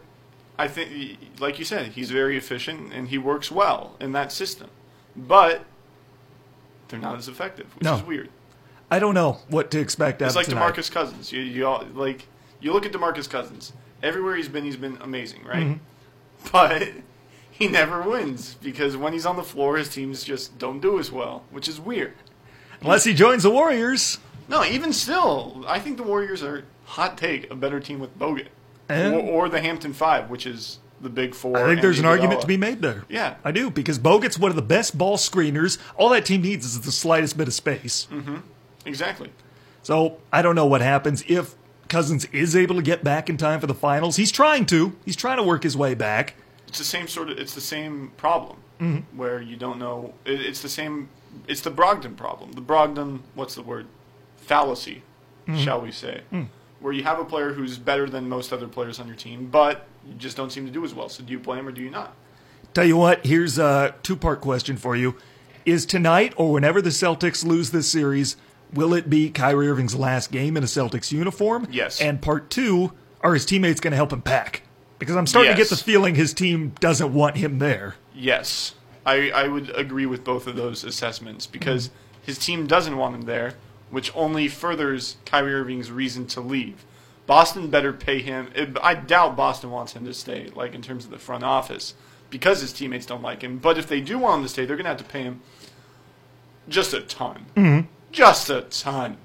[0.59, 4.69] I think, like you said, he's very efficient and he works well in that system.
[5.17, 5.65] But
[6.89, 7.97] they're not as effective, which No.
[7.97, 8.29] is weird.
[8.91, 10.75] I don't know what to expect It's out like tonight.
[10.75, 11.33] Demarcus Cousins.
[11.33, 12.27] You, you all, like
[12.61, 13.73] you look at Demarcus Cousins.
[14.03, 15.63] Everywhere he's been, he's been amazing, right?
[15.67, 16.51] Mm-hmm.
[16.53, 16.89] But
[17.51, 21.13] he never wins because when he's on the floor, his teams just don't do as
[21.13, 22.15] well, which is weird.
[22.81, 24.17] Unless he joins the Warriors.
[24.49, 28.47] No, even still, I think the Warriors are hot take a better team with Bogut,
[28.91, 31.57] And- or, or the Hampton Five, which is the big four.
[31.57, 33.05] I think there's an argument to be made there.
[33.09, 33.37] Yeah.
[33.45, 35.79] I do, because Bogut's one of the best ball screeners.
[35.97, 38.07] All that team needs is the slightest bit of space.
[38.85, 39.31] Exactly.
[39.83, 41.55] So I don't know what happens if
[41.89, 44.17] Cousins is able to get back in time for the finals.
[44.17, 44.95] He's trying to.
[45.05, 46.35] He's trying to work his way back.
[46.69, 47.39] It's the same sort of.
[47.39, 49.19] It's the same problem Mm-hmm.
[49.19, 50.15] where you don't know.
[50.25, 51.09] It, it's the same.
[51.49, 52.53] It's the Brogdon problem.
[52.53, 53.21] The Brogdon.
[53.35, 53.87] What's the word?
[54.39, 55.03] Fallacy,
[55.47, 55.59] Mm-hmm.
[55.59, 56.23] shall we say?
[56.33, 56.47] Mm.
[56.81, 59.87] Where you have a player who's better than most other players on your team, but
[60.07, 61.09] you just don't seem to do as well.
[61.09, 62.15] So do you play him or do you not?
[62.73, 65.17] Tell you what, here's a two part question for you.
[65.67, 68.37] Is tonight or whenever the Celtics lose this series,
[68.73, 71.67] will it be Kyrie Irving's last game in a Celtics uniform?
[71.71, 72.01] Yes.
[72.01, 74.63] And part two, are his teammates going to help him pack?
[74.99, 77.97] Because I'm starting to get the feeling his team doesn't want him there.
[78.15, 82.27] Yes, I, I would agree with both of those assessments because mm-hmm.
[82.27, 83.55] his team doesn't want him there,
[83.91, 86.85] which only furthers Kyrie Irving's reason to leave.
[87.27, 88.51] Boston better pay him.
[88.83, 91.95] I doubt Boston wants him to stay, like in terms of the front office,
[92.29, 93.59] because his teammates don't like him.
[93.59, 95.41] But if they do want him to stay, they're going to have to pay him
[96.69, 97.87] just a ton, mm-hmm.
[98.13, 99.17] just a ton.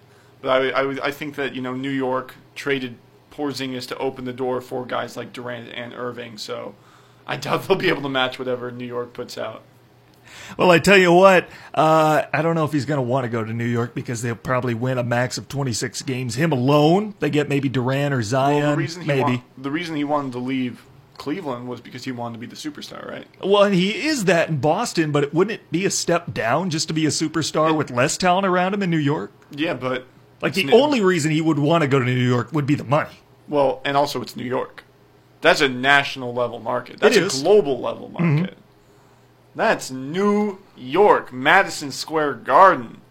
[0.41, 2.97] But I, I, I think that you know New York traded
[3.31, 6.75] Porzingis to open the door for guys like Durant and Irving, so
[7.25, 9.63] I doubt they'll be able to match whatever New York puts out.
[10.57, 13.29] Well, I tell you what, uh, I don't know if he's going to want to
[13.29, 16.35] go to New York because they'll probably win a max of 26 games.
[16.35, 19.21] Him alone, they get maybe Durant or Zion, Well, the reason he maybe.
[19.21, 20.83] want- the reason he wanted to leave
[21.17, 23.25] Cleveland was because he wanted to be the superstar, right?
[23.43, 26.87] Well, and he is that in Boston, but wouldn't it be a step down just
[26.89, 29.31] to be a superstar with less talent around him in New York?
[29.51, 30.05] Yeah, but
[30.41, 32.75] Like the New- only reason he would want to go to New York would be
[32.75, 33.21] the money.
[33.47, 34.83] well, and also it's New York.
[35.41, 36.99] That's a national level market.
[36.99, 37.27] That's It a.
[37.27, 37.43] Mm-hmm.
[37.43, 38.57] global level market.
[39.55, 43.01] That's New York, Madison Square Garden.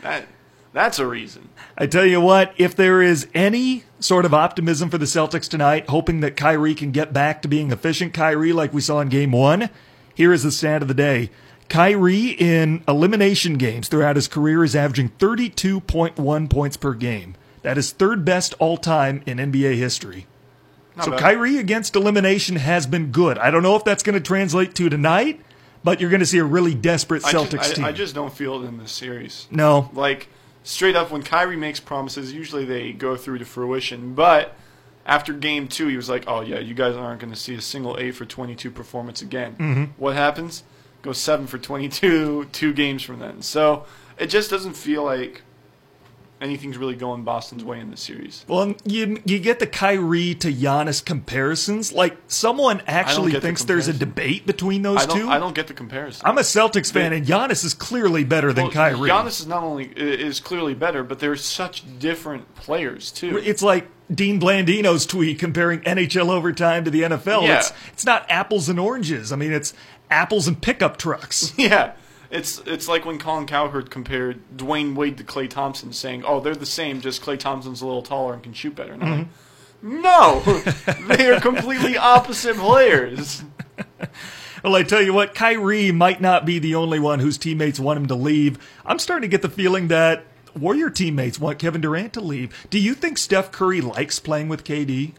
[0.00, 0.26] That
[0.72, 1.50] that's a reason.
[1.76, 5.88] I tell you what, if there is any sort of optimism for the Celtics tonight,
[5.90, 9.32] hoping that Kyrie can get back to being efficient Kyrie like we saw in game
[9.32, 9.68] one,
[10.14, 11.30] here is the stand of the day.
[11.68, 17.34] Kyrie in elimination games throughout his career is averaging 32.1 points per game.
[17.62, 20.26] That is third best all time in NBA history.
[20.96, 21.20] Not so bad.
[21.20, 23.38] Kyrie against elimination has been good.
[23.38, 25.40] I don't know if that's going to translate to tonight,
[25.84, 27.84] but you're going to see a really desperate I Celtics just, team.
[27.84, 29.46] I, I just don't feel it in this series.
[29.50, 30.28] no, Like
[30.62, 34.14] straight up, when Kyrie makes promises, usually they go through to fruition.
[34.14, 34.54] But
[35.06, 37.60] after Game Two, he was like, "Oh yeah, you guys aren't going to see a
[37.60, 39.84] single eight for 22 performance again." Mm-hmm.
[39.96, 40.62] What happens?
[41.02, 43.42] Goes seven for 22 two games from then.
[43.42, 43.86] So
[44.18, 45.42] it just doesn't feel like
[46.42, 48.44] anything's really going Boston's way in this series.
[48.48, 51.92] Well, you you get the Kyrie to Giannis comparisons.
[51.92, 55.18] Like someone actually get the thinks there's a debate between those I don't.
[55.18, 55.28] two.
[55.28, 56.26] I don't get the comparison.
[56.26, 59.08] I'm a Celtics fan, They- and Giannis is clearly better than Well, Kyrie.
[59.10, 63.38] Giannis is not only is clearly better, but they're such different players too.
[63.38, 67.42] It's like Dean Blandino's tweet comparing NHL overtime to the NFL.
[67.44, 67.58] Yeah.
[67.60, 69.32] It's it's not apples and oranges.
[69.32, 69.72] I mean, it's
[70.10, 71.54] apples and pickup trucks.
[71.58, 71.92] Yeah.
[72.32, 76.56] It's it's like when Colin Cowherd compared Dwyane Wade to Klay Thompson, saying, "Oh, they're
[76.56, 79.28] the same, just Klay Thompson's a little taller and can shoot better." And I'm like,
[79.82, 81.08] no, mm-hmm.
[81.12, 83.44] they are completely opposite players.
[84.62, 87.96] Well, I tell you what, Kyrie might not be the only one whose teammates want
[87.96, 88.60] him to leave.
[88.86, 90.24] I'm starting to get the feeling that
[90.56, 92.66] Warrior teammates want Kevin Durant to leave.
[92.70, 95.14] Do you think Steph Curry likes playing with KD?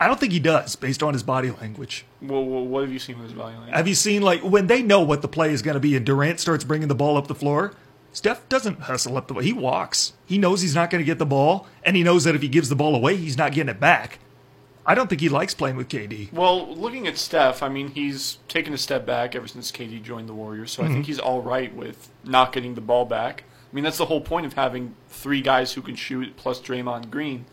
[0.00, 2.04] I don't think he does, based on his body language.
[2.22, 3.74] Well, well, what have you seen with his body language?
[3.74, 6.06] Have you seen, like, when they know what the play is going to be and
[6.06, 7.74] Durant starts bringing the ball up the floor?
[8.12, 9.42] Steph doesn't hustle up the ball.
[9.42, 10.12] He walks.
[10.24, 12.48] He knows he's not going to get the ball, and he knows that if he
[12.48, 14.20] gives the ball away, he's not getting it back.
[14.86, 16.32] I don't think he likes playing with KD.
[16.32, 20.28] Well, looking at Steph, I mean, he's taken a step back ever since KD joined
[20.28, 21.06] the Warriors, so I think mm-hmm.
[21.06, 23.44] he's all right with not getting the ball back.
[23.70, 27.10] I mean, that's the whole point of having three guys who can shoot plus Draymond
[27.10, 27.44] Green,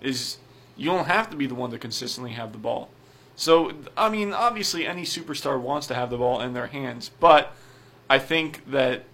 [0.00, 0.38] is
[0.80, 2.88] you don't have to be the one to consistently have the ball.
[3.36, 7.52] So, I mean, obviously, any superstar wants to have the ball in their hands, but
[8.08, 9.04] I think that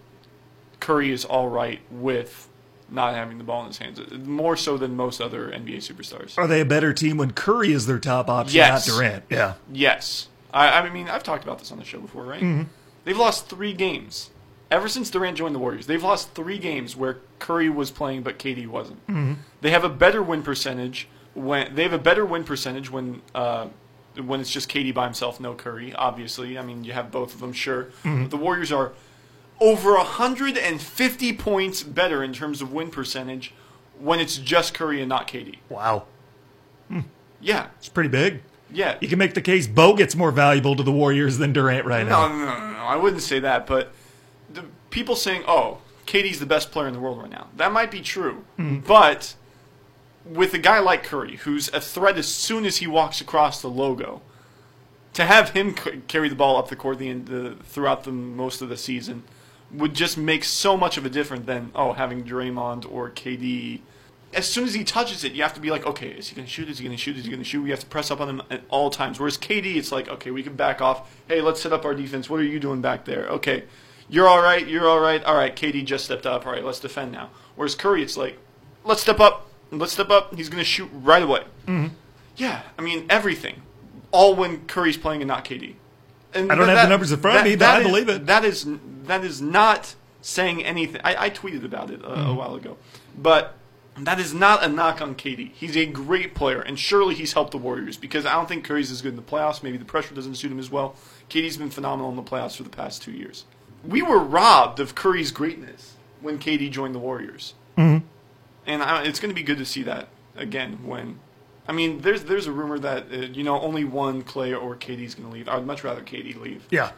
[0.78, 2.48] Curry is all right with
[2.88, 6.38] not having the ball in his hands, more so than most other NBA superstars.
[6.38, 8.86] Are they a better team when Curry is their top option, Yes.
[8.86, 9.24] not Durant?
[9.28, 9.54] Yeah.
[9.72, 10.28] Yes.
[10.54, 12.40] I, I mean, I've talked about this on the show before, right?
[12.42, 12.62] Mm-hmm.
[13.04, 14.30] They've lost three games.
[14.70, 18.38] Ever since Durant joined the Warriors, they've lost three games where Curry was playing but
[18.38, 19.04] KD wasn't.
[19.08, 19.34] Mm-hmm.
[19.60, 23.68] They have a better win percentage when they have a better win percentage when uh,
[24.24, 25.92] when it's just KD by himself, no Curry.
[25.94, 27.84] Obviously, I mean you have both of them, sure.
[28.02, 28.22] Mm-hmm.
[28.22, 28.92] But the Warriors are
[29.60, 33.52] over 150 points better in terms of win percentage
[33.98, 35.58] when it's just Curry and not KD.
[35.68, 36.04] Wow.
[36.88, 37.00] Hmm.
[37.40, 38.42] Yeah, It's pretty big.
[38.70, 38.96] yeah.
[39.00, 42.26] You can make the case Bogut's more valuable to the Warriors than Durant right No,
[42.26, 42.28] now.
[42.28, 42.78] no, no, no, no.
[42.78, 43.92] I wouldn't say that, but
[44.52, 47.90] the people saying, "Oh, KD's the best player in the world right now," that might
[47.90, 48.44] be true.
[48.58, 48.80] Mm-hmm.
[48.86, 49.34] But
[50.28, 53.68] with a guy like Curry, who's a threat as soon as he walks across the
[53.70, 54.22] logo,
[55.14, 58.60] to have him c- carry the ball up the court the, the throughout the most
[58.60, 59.22] of the season
[59.72, 63.80] would just make so much of a difference than oh having Draymond or KD.
[64.34, 66.46] As soon as he touches it, you have to be like, okay, is he going
[66.46, 66.68] to shoot?
[66.68, 67.16] Is he going to shoot?
[67.16, 67.62] Is he going to shoot?
[67.62, 69.18] We have to press up on him at all times.
[69.18, 71.10] Whereas KD, it's like, okay, we can back off.
[71.28, 72.28] Hey, let's set up our defense.
[72.28, 73.26] What are you doing back there?
[73.28, 73.64] Okay,
[74.08, 74.66] you're all right.
[74.66, 75.22] You're all right.
[75.24, 76.44] All right, KD just stepped up.
[76.46, 77.30] All right, let's defend now.
[77.54, 78.38] Whereas Curry, it's like,
[78.84, 79.45] let's step up.
[79.70, 80.34] Let's step up.
[80.34, 81.42] He's going to shoot right away.
[81.66, 81.88] Mm-hmm.
[82.36, 83.62] Yeah, I mean everything.
[84.12, 85.74] All when Curry's playing and not KD.
[86.34, 88.26] And I don't have the numbers in front of me, but I is- believe it.
[88.26, 88.66] That is
[89.04, 91.00] that is not saying anything.
[91.04, 92.36] I, I tweeted about it uh, a Mm-hmm.
[92.36, 92.76] while ago,
[93.16, 93.54] but
[93.98, 95.52] that is not a knock on KD.
[95.52, 98.90] He's a great player, and surely he's helped the Warriors because I don't think Curry's
[98.90, 99.62] as good in the playoffs.
[99.62, 100.94] Maybe the pressure doesn't suit him as well.
[101.30, 103.44] KD's been phenomenal in the playoffs for the past two years.
[103.84, 108.04] We were robbed of Curry's greatness when KD joined the Warriors, Mm-hmm.
[108.66, 111.20] And I, it's going to be good to see that again when.
[111.68, 115.14] I mean, there's there's a rumor that uh, you know only one Klay or KD's
[115.14, 115.48] going to leave.
[115.48, 116.64] I would much rather KD leave.
[116.70, 116.92] Yeah.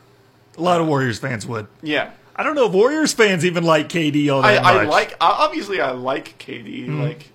[0.57, 1.69] A lot of Warriors fans would.
[1.83, 4.89] Yeah, I don't know if Warriors fans even like KD all I, that I much.
[4.89, 6.87] like obviously I like KD.
[6.87, 7.03] Mm-hmm.
[7.03, 7.31] Like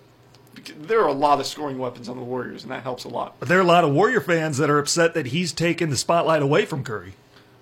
[0.79, 3.35] there are a lot of scoring weapons on the Warriors, and that helps a lot.
[3.39, 5.97] But there are a lot of Warrior fans that are upset that he's taken the
[5.97, 7.13] spotlight away from Curry.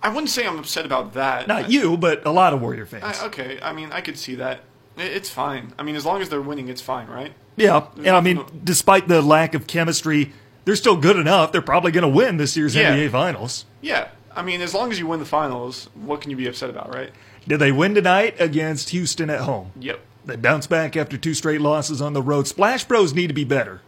[0.04, 1.48] I wouldn't say I'm upset about that.
[1.48, 3.04] Not I- you, but a lot of Warrior fans.
[3.04, 4.62] I, okay, I mean I could see that.
[4.98, 5.74] It's fine.
[5.80, 7.34] I mean, as long as they're winning, it's fine, right?
[7.56, 7.88] yeah.
[7.98, 10.34] And I mean, despite the lack of chemistry,
[10.66, 11.52] they're still good enough.
[11.52, 12.94] They're probably going to win this year's Yeah.
[12.96, 13.66] NBA Finals.
[13.82, 14.10] Yeah.
[14.36, 16.94] I mean, as long as you win the finals, what can you be upset about,
[16.94, 17.12] right?
[17.48, 19.72] Did they win tonight against Houston at home?
[19.80, 20.00] Yep.
[20.26, 22.48] They bounce back after two straight losses on the road.
[22.48, 23.82] Splash Bros need to be better.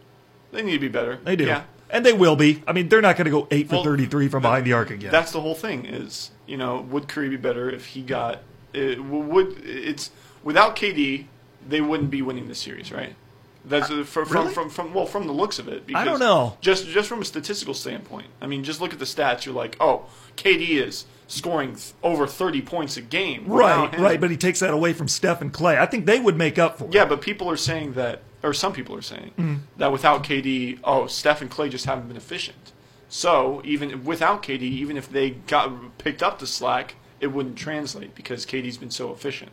[0.52, 1.16] They need to be better.
[1.24, 1.44] They do.
[1.46, 1.62] Yeah.
[1.90, 2.62] And they will be.
[2.66, 4.90] I mean, they're not going to go 8 for Well, 33 from behind the arc
[4.90, 5.12] again.
[5.12, 5.86] That's the whole thing.
[5.86, 8.40] Is you know, would Curry be better if he got?
[8.72, 10.10] It, would it's
[10.44, 11.26] without KD,
[11.66, 13.16] they wouldn't be winning this series, right?
[13.64, 14.52] That's uh, from, Really?
[14.52, 15.86] from from from well from the looks of it.
[15.86, 16.56] Because don't know.
[16.60, 19.46] Just just from a statistical standpoint, I mean, just look at the stats.
[19.46, 20.04] You're like, oh,
[20.36, 23.44] KD is scoring th- over 30 points a game.
[23.46, 24.20] Right, right.
[24.20, 25.78] But he takes that away from Steph and Klay.
[25.78, 26.94] I think they would make up for it.
[26.94, 29.54] Yeah, but people are saying that, or some people are saying Mm-hmm.
[29.78, 32.72] that without KD, oh, Steph and Klay just haven't been efficient.
[33.08, 38.14] So even without KD, even if they got picked up the slack, it wouldn't translate
[38.14, 39.52] because KD's been so efficient.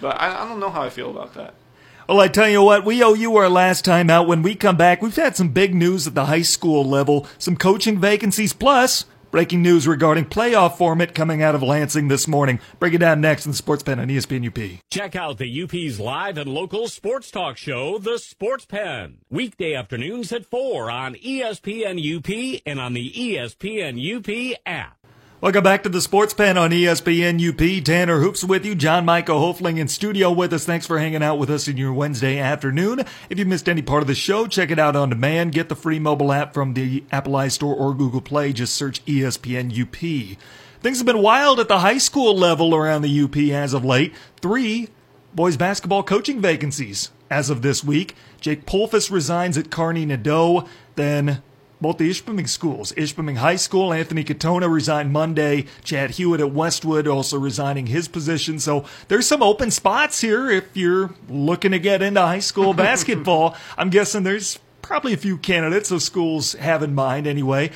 [0.00, 1.54] But I, I don't know how I feel about that.
[2.08, 4.26] Well, I tell you what, we owe you our last time out.
[4.26, 7.56] When we come back, we've had some big news at the high school level, some
[7.56, 12.60] coaching vacancies, plus breaking news regarding playoff format coming out of Lansing this morning.
[12.78, 14.80] Break it down next in the Sports Pen on ESPN UP.
[14.90, 19.18] Check out the UP's live and local sports talk show, The Sports Pen.
[19.30, 25.03] Weekday afternoons at 4 on ESPN UP and on the ESPN UP app.
[25.40, 27.84] Welcome back to the Sports Pen on ESPN UP.
[27.84, 28.74] Tanner Hoops with you.
[28.74, 30.64] John Michael Hofling in studio with us.
[30.64, 33.00] Thanks for hanging out with us in your Wednesday afternoon.
[33.28, 35.52] If you missed any part of the show, check it out on demand.
[35.52, 38.54] Get the free mobile app from the Apple iStore or Google Play.
[38.54, 40.38] Just search ESPN UP.
[40.80, 44.14] Things have been wild at the high school level around the UP as of late.
[44.40, 44.88] Three
[45.34, 48.14] boys basketball coaching vacancies as of this week.
[48.40, 50.66] Jake Polfus resigns at Carney Nadeau.
[50.94, 51.42] Then
[51.80, 55.66] both the Ishpeming schools, Ishpeming High School, Anthony Katona resigned Monday.
[55.82, 58.58] Chad Hewitt at Westwood also resigning his position.
[58.58, 63.56] So there's some open spots here if you're looking to get into high school basketball.
[63.76, 67.70] I'm guessing there's probably a few candidates those schools have in mind anyway.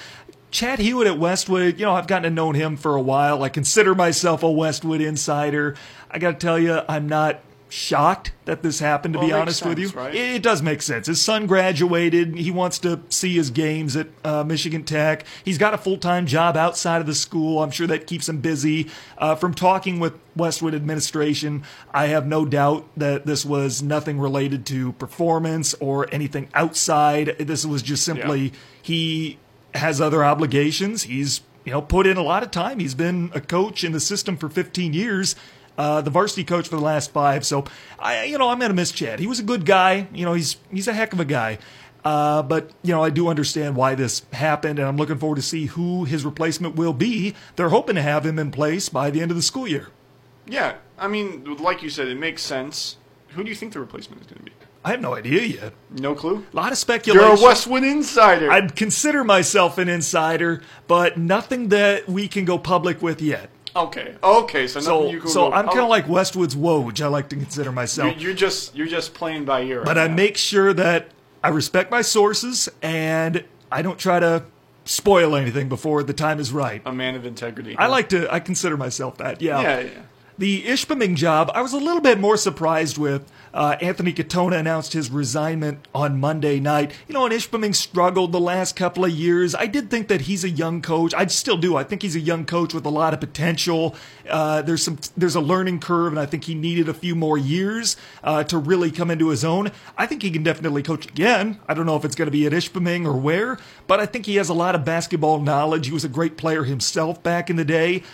[0.51, 3.43] Chad Hewitt at Westwood, you know, I've gotten to know him for a while.
[3.43, 5.75] I consider myself a Westwood insider.
[6.11, 7.41] I got to tell you, I'm not
[7.71, 9.89] shocked that this happened, to Well, be honest with you.
[9.91, 10.15] right?
[10.15, 11.07] It, it does make sense.
[11.07, 12.37] His son graduated.
[12.37, 15.25] He wants to see his games at uh, Michigan Tech.
[15.45, 17.63] He's got a full time job outside of the school.
[17.63, 18.89] I'm sure that keeps him busy.
[19.19, 21.63] Uh, from talking with Westwood administration,
[21.93, 27.37] I have no doubt that this was nothing related to performance or anything outside.
[27.39, 28.51] This was just simply Yeah.
[28.83, 29.39] he
[29.75, 31.03] has other obligations.
[31.03, 32.79] He's you know put in a lot of time.
[32.79, 35.37] He's been a coach in the system for 15 years.
[35.79, 37.47] Uh, the varsity coach for the last five.
[37.47, 37.65] So
[37.99, 39.21] I, you know, I'm gonna miss Chad.
[39.21, 40.09] He was a good guy.
[40.13, 41.59] You know, he's he's a heck of a guy.
[42.05, 45.43] Uh, but you know, I do understand why this happened, and I'm looking forward to
[45.43, 47.35] see who his replacement will be.
[47.57, 49.89] They're hoping to have him in place by the end of the school year.
[50.47, 52.97] Yeah, I mean, like you said, it makes sense.
[53.29, 54.53] Who do you think the replacement is going to be?
[54.85, 55.73] I have no idea yet.
[55.91, 56.47] No clue.
[56.53, 57.23] A lot of speculation.
[57.23, 58.51] You're a Westwood insider.
[58.51, 63.51] I'd consider myself an insider, but nothing that we can go public with yet.
[63.85, 64.67] Okay, okay.
[64.67, 67.01] So, So, you so I'm kind oh, of like Westwood's Woj.
[67.01, 68.15] I like to consider myself.
[68.15, 69.83] you're, you're just you're just playing by ear.
[69.85, 70.15] but right I now.
[70.15, 71.09] make sure that
[71.43, 74.45] I respect my sources and I don't try to
[74.85, 76.83] spoil anything before the time is right.
[76.85, 77.77] a man of integrity.
[77.77, 79.61] I like to, I consider myself that, yeah.
[79.61, 79.91] Yeah, yeah.
[80.39, 83.29] The Ishpeming job, I was a little bit more surprised with.
[83.53, 86.93] Uh, Anthony Katona announced his resignment on Monday night.
[87.09, 89.57] You know, and Ishpeming struggled the last couple of years.
[89.57, 91.13] I did think that he's a young coach.
[91.13, 91.77] I still do.
[91.77, 93.97] I think he's a young coach with a lot of potential.
[94.31, 97.37] Uh, there's some, there's a learning curve, and I think he needed a few more
[97.37, 99.73] years uh, to really come into his own.
[99.97, 101.59] I think he can definitely coach again.
[101.67, 103.59] I don't know if it's going to be at Ishpeming or where,
[103.89, 105.87] but I think he has a lot of basketball knowledge.
[105.87, 108.05] He was a great player himself back in the day.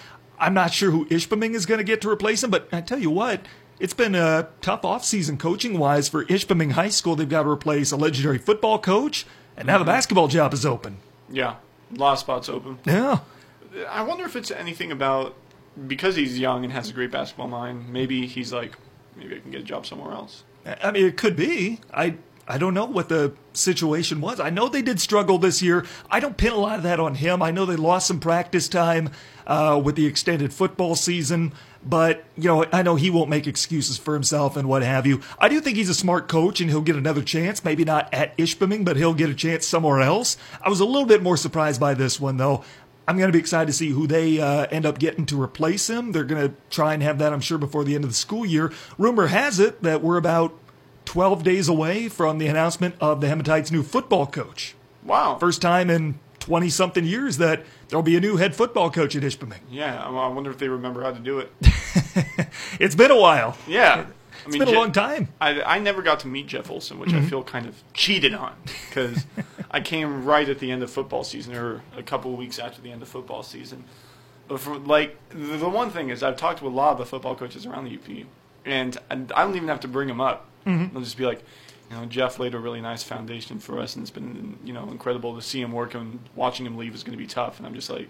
[0.44, 2.98] I'm not sure who Ishpeming is going to get to replace him, but I tell
[2.98, 3.40] you what,
[3.80, 7.16] it's been a tough offseason coaching wise for Ishpeming High School.
[7.16, 9.24] They've got to replace a legendary football coach,
[9.56, 9.92] and now the mm-hmm.
[9.92, 10.98] basketball job is open.
[11.30, 11.56] Yeah,
[11.90, 12.78] a lot of spots open.
[12.84, 13.20] Yeah.
[13.88, 15.34] I wonder if it's anything about
[15.86, 17.88] because he's young and has a great basketball mind.
[17.88, 18.76] Maybe he's like,
[19.16, 20.44] maybe I can get a job somewhere else.
[20.66, 21.80] I mean, it could be.
[21.90, 22.16] I
[22.46, 24.38] I don't know what the situation was.
[24.38, 25.86] I know they did struggle this year.
[26.10, 27.42] I don't pin a lot of that on him.
[27.42, 29.10] I know they lost some practice time
[29.46, 31.52] uh, with the extended football season,
[31.84, 35.20] but you know, I know he won't make excuses for himself and what have you.
[35.38, 37.64] I do think he's a smart coach and he'll get another chance.
[37.64, 40.36] Maybe not at Ishpeming, but he'll get a chance somewhere else.
[40.62, 42.64] I was a little bit more surprised by this one though.
[43.06, 45.90] I'm going to be excited to see who they uh, end up getting to replace
[45.90, 46.12] him.
[46.12, 48.46] They're going to try and have that, I'm sure, before the end of the school
[48.46, 48.72] year.
[48.96, 50.58] Rumor has it that we're about
[51.04, 54.74] 12 days away from the announcement of the Hematites' new football coach.
[55.02, 55.38] Wow.
[55.38, 59.22] First time in 20 something years that there'll be a new head football coach at
[59.22, 59.60] Ishpeming.
[59.70, 61.52] yeah, I wonder if they remember how to do it.
[62.80, 63.56] It's been a while.
[63.66, 64.06] Yeah.
[64.06, 65.28] I It's been a long time.
[65.40, 67.28] I, I never got to meet Jeff Olson, which I mm-hmm.
[67.28, 68.54] feel kind of cheated on
[68.88, 69.24] because
[69.70, 72.82] I came right at the end of football season or a couple of weeks after
[72.82, 73.84] the end of football season.
[74.48, 77.06] But for like the, the one thing is, I've talked to a lot of the
[77.06, 78.26] football coaches around the UP,
[78.66, 80.46] and I, I don't even have to bring them up.
[80.66, 80.92] Mm-hmm.
[80.92, 81.42] They'll just be like,
[81.90, 84.88] you know, Jeff laid a really nice foundation for us, and it's been you know
[84.90, 87.58] incredible to see him work, and watching him leave is going to be tough.
[87.58, 88.08] And I'm just like,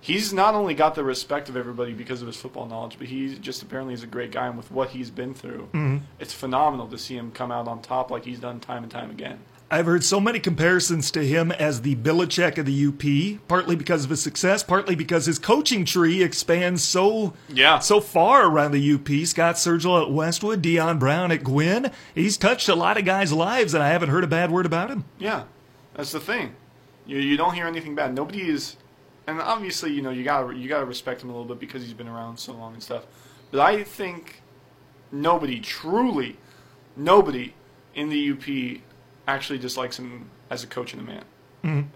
[0.00, 3.36] he's not only got the respect of everybody because of his football knowledge, but he
[3.36, 5.98] just apparently is a great guy, and with what he's been through, mm-hmm.
[6.18, 9.10] it's phenomenal to see him come out on top like he's done time and time
[9.10, 9.38] again.
[9.72, 14.02] I've heard so many comparisons to him as the Belichick of the UP, partly because
[14.04, 17.78] of his success, partly because his coaching tree expands so Yeah.
[17.78, 19.24] so far around the UP.
[19.26, 21.92] Scott Sergel at Westwood, Dion Brown at Gwinn.
[22.14, 24.90] He's touched a lot of guys' lives, and I haven't heard a bad word about
[24.90, 25.04] him.
[25.18, 25.44] Yeah,
[25.94, 26.56] that's the thing.
[27.06, 28.12] You you don't hear anything bad.
[28.14, 28.76] Nobody is,
[29.28, 31.94] and obviously you know you gotta you gotta respect him a little bit because he's
[31.94, 33.04] been around so long and stuff.
[33.52, 34.42] But I think
[35.12, 36.38] nobody, truly,
[36.96, 37.54] nobody
[37.94, 38.80] in the UP
[39.34, 41.24] actually dislikes him as a coach and a man.
[41.64, 41.88] Mm-hmm.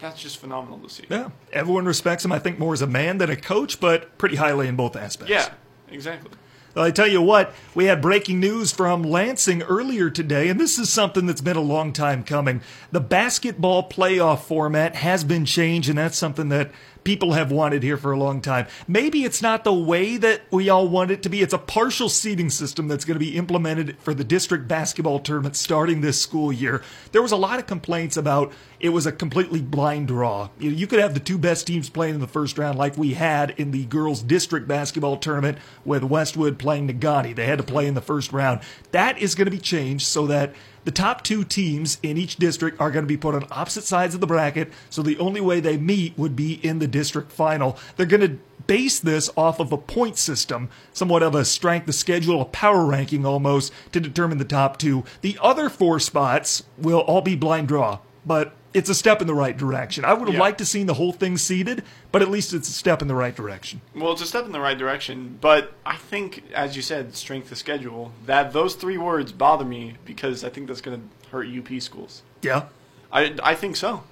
[0.00, 1.04] That's just phenomenal to see.
[1.08, 2.32] Yeah, everyone respects him.
[2.32, 5.30] I think more as a man than a coach, but pretty highly in both aspects.
[5.30, 5.48] Yeah,
[5.88, 6.30] exactly.
[6.74, 10.76] Well, I tell you what, we had breaking news from Lansing earlier today, and this
[10.76, 12.62] is something that's been a long time coming.
[12.90, 16.72] The basketball playoff format has been changed, and that's something that
[17.04, 18.66] people have wanted here for a long time.
[18.88, 21.42] Maybe it's not the way that we all want it to be.
[21.42, 25.56] It's a partial seeding system that's going to be implemented for the district basketball tournament
[25.56, 26.82] starting this school year.
[27.12, 30.50] There was a lot of complaints about it was a completely blind draw.
[30.58, 33.14] You, you could have the two best teams playing in the first round, like we
[33.14, 37.34] had in the girls' district basketball tournament with Westwood playing Negaunee.
[37.34, 38.60] They had to play in the first round.
[38.90, 42.80] That is going to be changed so that the top two teams in each district
[42.80, 45.60] are going to be put on opposite sides of the bracket, so the only way
[45.60, 47.78] they meet would be in the district final.
[47.96, 51.94] They're going to base this off of a point system, somewhat of a strength of
[51.94, 55.04] schedule, a power ranking almost, to determine the top two.
[55.20, 59.34] The other four spots will all be blind draw, but it's a step in the
[59.34, 60.04] right direction.
[60.04, 60.40] I would have Yeah.
[60.40, 63.14] liked to seen the whole thing seeded, but at least it's a step in the
[63.14, 63.80] right direction.
[63.94, 67.50] Well, it's a step in the right direction, but I think, as you said, strength
[67.52, 68.12] of schedule.
[68.26, 72.22] That those three words bother me because I think that's going to hurt UP schools.
[72.42, 72.64] Yeah.
[73.12, 74.02] I, I think so.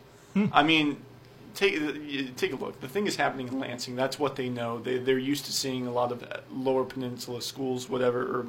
[0.52, 0.96] I mean,
[1.54, 1.74] take
[2.36, 2.80] take a look.
[2.80, 3.96] The thing is happening in Lansing.
[3.96, 4.78] That's what they know.
[4.78, 8.46] They they're used to seeing a lot of uh, lower peninsula schools, whatever, or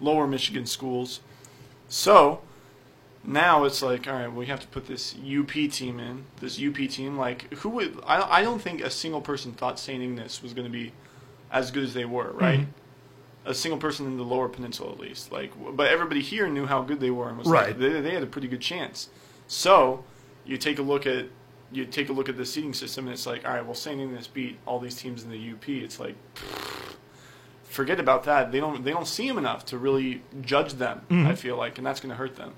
[0.00, 1.20] lower Michigan schools.
[1.88, 2.40] So
[3.24, 6.24] now it's like, all right, we have to put this UP team in.
[6.40, 8.00] This UP team, like, who would?
[8.06, 10.02] I I don't think a single person thought St.
[10.02, 10.92] Ignace was going to be
[11.50, 12.38] as good as they were, hmm.
[12.38, 12.66] right?
[13.44, 15.32] A single person in the lower peninsula, at least.
[15.32, 17.68] Like, but everybody here knew how good they were and was Right.
[17.68, 19.08] like, they, they had a pretty good chance.
[19.48, 20.04] So
[20.44, 21.26] you take a look at
[21.72, 24.00] you take a look at the seating system, and it's like, all right, well, St.
[24.00, 25.68] Ignace beat all these teams in the UP.
[25.68, 26.14] It's like,
[27.62, 28.52] forget about that.
[28.52, 31.02] They don't they don't see them enough to really judge them.
[31.08, 31.34] I mm-hmm.
[31.34, 32.54] feel like, and that's going to hurt them.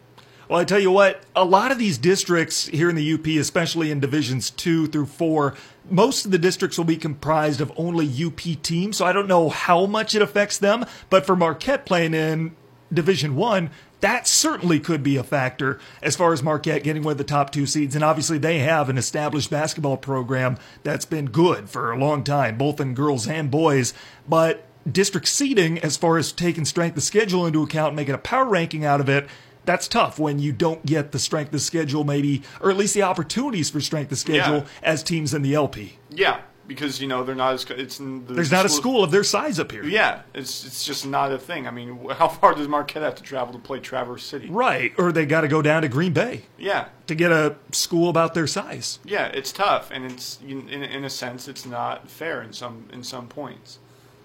[0.49, 3.91] Well, I tell you what, a lot of these districts here in the UP, especially
[3.91, 5.55] in divisions two through four,
[5.89, 8.99] most of the districts will be comprised of only UP teams.
[8.99, 10.85] So I don't know how much it affects them.
[11.11, 12.57] But for Marquette playing in
[12.93, 13.71] Division one,
[14.01, 17.51] that certainly could be a factor as far as Marquette getting one of the top
[17.51, 17.95] two seeds.
[17.95, 22.59] And obviously, they have an established basketball program that's been good for a long time,
[22.59, 23.95] both in girls and boys.
[24.29, 28.19] But district seeding, as far as taking strength of schedule into account and making a
[28.19, 29.27] power ranking out of it,
[29.65, 33.03] that's tough when you don't get the strength of schedule, maybe, or at least the
[33.03, 34.65] opportunities for strength of schedule Yeah.
[34.83, 35.99] as teams in the LP.
[36.11, 39.25] Yeah, because you know they're not as it's the There's not a school of their
[39.25, 39.85] size up here.
[39.85, 41.67] Yeah, it's it's just not a thing.
[41.67, 44.49] I mean, how far does Marquette have to travel to play Traverse City?
[44.51, 48.09] Right, or they got to go down to Green Bay Yeah, to get a school
[48.09, 48.99] about their size.
[49.05, 52.85] yeah, it's tough, and it's in, in in a sense it's not fair in some
[52.93, 53.79] in some points.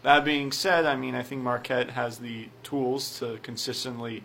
[0.04, 4.24] That being said, I mean I think Marquette has the tools to consistently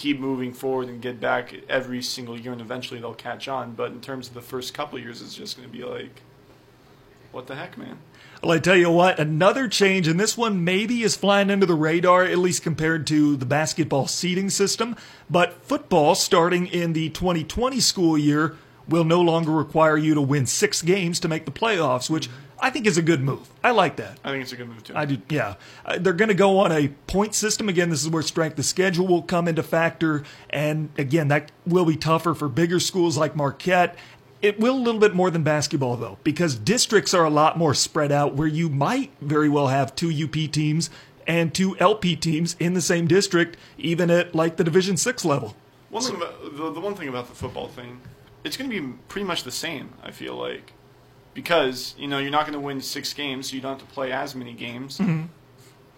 [0.00, 3.72] keep moving forward and get back every single year, and eventually they'll catch on.
[3.72, 6.22] But in terms of the first couple years, it's just going to be like,
[7.32, 7.98] what the heck, man?
[8.42, 11.74] Well, I tell you what, another change, and this one maybe is flying under the
[11.74, 14.96] radar, at least compared to the basketball seeding system.
[15.28, 18.56] But football, starting in the 2020 school year,
[18.88, 22.30] will no longer require you to win six games to make the playoffs, which
[22.60, 23.48] I think is a good move.
[23.64, 24.18] I like that.
[24.24, 24.92] I think it's a good move too.
[24.94, 25.54] I do, yeah.
[25.84, 27.90] Uh, they're going to go on a point system again.
[27.90, 31.96] This is where strength of schedule will come into factor, and again, that will be
[31.96, 33.96] tougher for bigger schools like Marquette.
[34.42, 37.74] It will a little bit more than basketball though, because districts are a lot more
[37.74, 38.34] spread out.
[38.34, 40.90] Where you might very well have two UP teams
[41.26, 45.56] and two LP teams in the same district, even at like the Division Six level.
[45.90, 48.00] One thing about the, the one thing about the football thing,
[48.44, 49.92] it's going to be pretty much the same.
[50.02, 50.72] I feel like
[51.34, 53.94] because you know you're not going to win six games, so you don't have to
[53.94, 55.00] play as many games.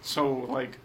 [0.01, 0.79] So like,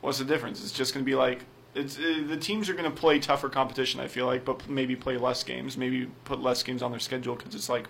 [0.00, 0.62] what's the difference?
[0.62, 1.44] It's just going to be like
[1.74, 4.00] it's uh, the teams are going to play tougher competition.
[4.00, 7.34] I feel like, but maybe play less games, maybe put less games on their schedule
[7.36, 7.88] because it's like,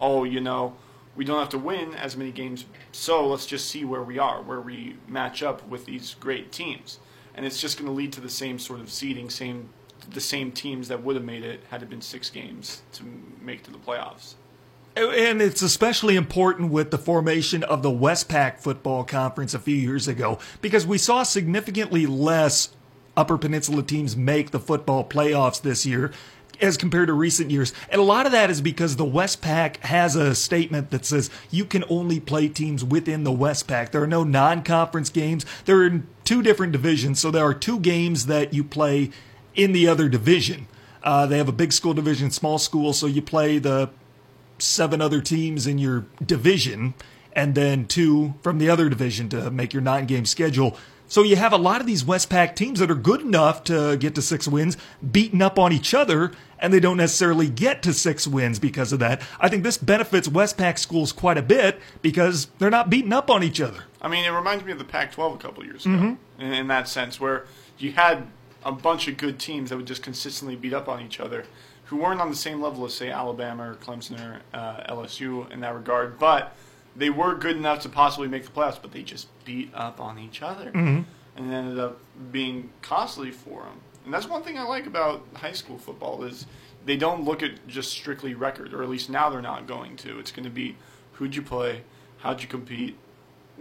[0.00, 0.76] oh, you know.
[1.14, 4.40] We don't have to win as many games, so let's just see where we are,
[4.40, 7.00] where we match up with these great teams
[7.34, 9.68] and it's just going to lead to the same sort of seeding, same
[10.10, 13.04] the same teams that would have made it had it been six games to
[13.40, 14.34] make it to the playoffs.
[14.94, 20.06] And it's especially important with the formation of the Westpac Football Conference a few years
[20.06, 22.70] ago because we saw significantly less
[23.16, 26.12] Upper Peninsula teams make the football playoffs this year
[26.60, 27.72] as compared to recent years.
[27.88, 31.64] And a lot of that is because the Westpac has a statement that says you
[31.64, 33.90] can only play teams within the Westpac.
[33.90, 35.46] There are no non conference games.
[35.64, 39.10] They're in two different divisions, so there are two games that you play
[39.54, 40.66] in the other division.
[41.02, 43.90] Uh, they have a big school division, small school, so you play the
[44.62, 46.94] seven other teams in your division
[47.34, 50.76] and then two from the other division to make your nine game schedule.
[51.08, 54.14] So you have a lot of these Westpac teams that are good enough to get
[54.14, 54.78] to six wins,
[55.10, 58.98] beaten up on each other, and they don't necessarily get to six wins because of
[59.00, 59.20] that.
[59.38, 63.42] I think this benefits Westpac schools quite a bit because they're not beating up on
[63.42, 63.84] each other.
[64.00, 66.42] I mean, it reminds me of the Pac-12 a couple years ago, mm-hmm.
[66.42, 67.44] in, in that sense, where
[67.76, 68.26] you had
[68.64, 71.44] a bunch of good teams that would just consistently beat up on each other,
[71.92, 75.60] who weren't on the same level as say Alabama or Clemson or uh, LSU in
[75.60, 76.56] that regard, but
[76.96, 80.18] they were good enough to possibly make the playoffs, but they just beat up on
[80.18, 81.02] each other, mm-hmm.
[81.36, 81.98] and ended up
[82.32, 83.80] being costly for them.
[84.06, 86.46] And that's one thing I like about high school football is
[86.86, 90.18] they don't look at just strictly record, or at least now they're not going to.
[90.18, 90.76] It's going to be
[91.12, 91.82] who'd you play,
[92.20, 92.96] how'd you compete,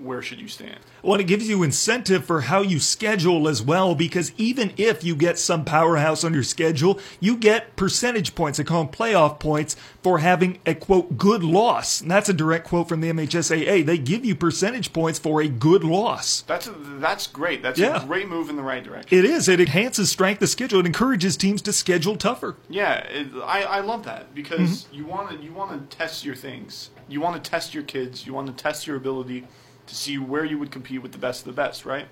[0.04, 0.80] where should you stand?
[1.04, 5.16] Well, it gives you incentive for how you schedule as well, because even if you
[5.16, 8.58] get some powerhouse on your schedule, you get percentage points.
[8.58, 12.02] They call them playoff points for having a quote good loss.
[12.02, 13.86] And that's a direct quote from the MHSAA.
[13.86, 16.42] They give you percentage points for a good loss.
[16.42, 17.62] That's a, that's great.
[17.62, 18.04] That's yeah.
[18.04, 19.18] a great move in the right direction.
[19.18, 19.48] It is.
[19.48, 20.80] It enhances strength of schedule.
[20.80, 22.58] It encourages teams to schedule tougher.
[22.70, 24.96] Yeah, it, I, I love that because mm-hmm.
[24.96, 26.90] you want to you want to test your things.
[27.08, 28.26] You want to test your kids.
[28.26, 29.48] You want to test your ability
[29.88, 32.08] to see where you would compete with the best of the best, right?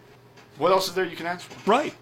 [0.57, 1.70] What else is there you can ask for?
[1.70, 1.95] Right.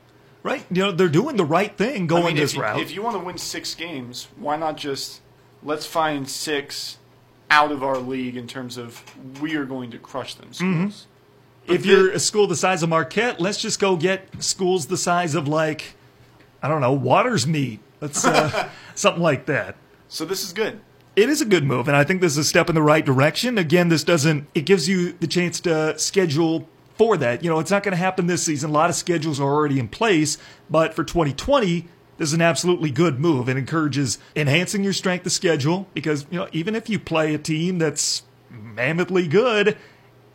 [0.44, 0.66] Right.
[0.70, 2.80] You know, they're doing the right thing going I mean, this if, route.
[2.80, 5.22] If you want to win six games, why not just
[5.64, 6.98] let's find six
[7.50, 9.04] out of our league in terms of
[9.42, 11.08] we are going to crush them schools.
[11.66, 11.74] Mm-hmm.
[11.74, 15.36] If you're a school the size of Marquette, let's just go get schools the size
[15.36, 15.96] of like
[16.62, 17.80] I don't know, Watersmeet.
[18.00, 19.76] Let's uh, something like that.
[20.08, 20.80] So this is good
[21.18, 23.04] it is a good move, and I think this is a step in the right
[23.04, 23.58] direction.
[23.58, 27.44] Again, this doesn't, it gives you the chance to schedule for that.
[27.44, 28.70] You know, it's not going to happen this season.
[28.70, 30.38] A lot of schedules are already in place,
[30.70, 31.88] but for 2020,
[32.18, 33.50] this is an absolutely good move.
[33.50, 37.40] It encourages enhancing your strength of schedule because, you know, even if you play a
[37.40, 39.76] team that's mammothly good,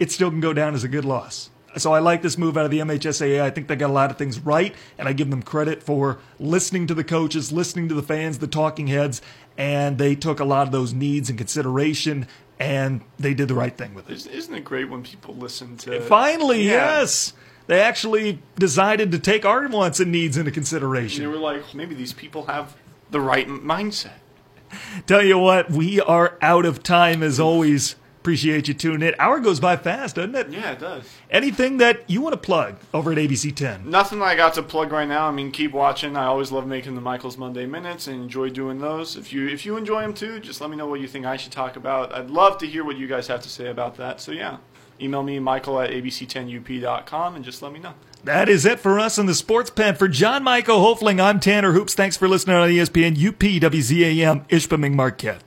[0.00, 1.50] it still can go down as a good loss.
[1.76, 3.40] So I like this move out of the MHSAA.
[3.40, 6.18] I think they got a lot of things right, and I give them credit for
[6.38, 9.22] listening to the coaches, listening to the fans, the talking heads,
[9.57, 12.26] and they took a lot of those needs in consideration
[12.59, 14.26] and they did the right thing with it.
[14.26, 17.00] Isn't it great when people listen to Finally, yeah.
[17.00, 17.32] yes.
[17.66, 21.24] They actually decided to take our wants and needs into consideration.
[21.24, 22.76] And they were like, maybe these people have
[23.11, 24.14] the right mindset.
[25.07, 27.96] Tell you what, we are out of time as always.
[28.20, 29.14] Appreciate you tuning in.
[29.18, 30.48] Hour goes by fast, doesn't it?
[30.50, 31.09] Yeah, it does.
[31.32, 33.88] Anything that you want to plug over at ABC 10?
[33.88, 35.28] Nothing I got to plug right now.
[35.28, 36.14] I mean, keep watching.
[36.14, 39.16] I always love making the Michaels Monday Minutes and enjoy doing those.
[39.16, 41.38] If you if you enjoy them too, just let me know what you think I
[41.38, 42.14] should talk about.
[42.14, 44.20] I'd love to hear what you guys have to say about that.
[44.20, 44.58] So yeah,
[45.00, 47.94] email me Michael at abc10up.com and just let me know.
[48.24, 49.94] That is it for us in the Sports Pen.
[49.94, 51.94] For John Michael Hofling, I'm Tanner Hoops.
[51.94, 55.42] Thanks for listening on ESPN UP WZAM Ishpeming Marquette.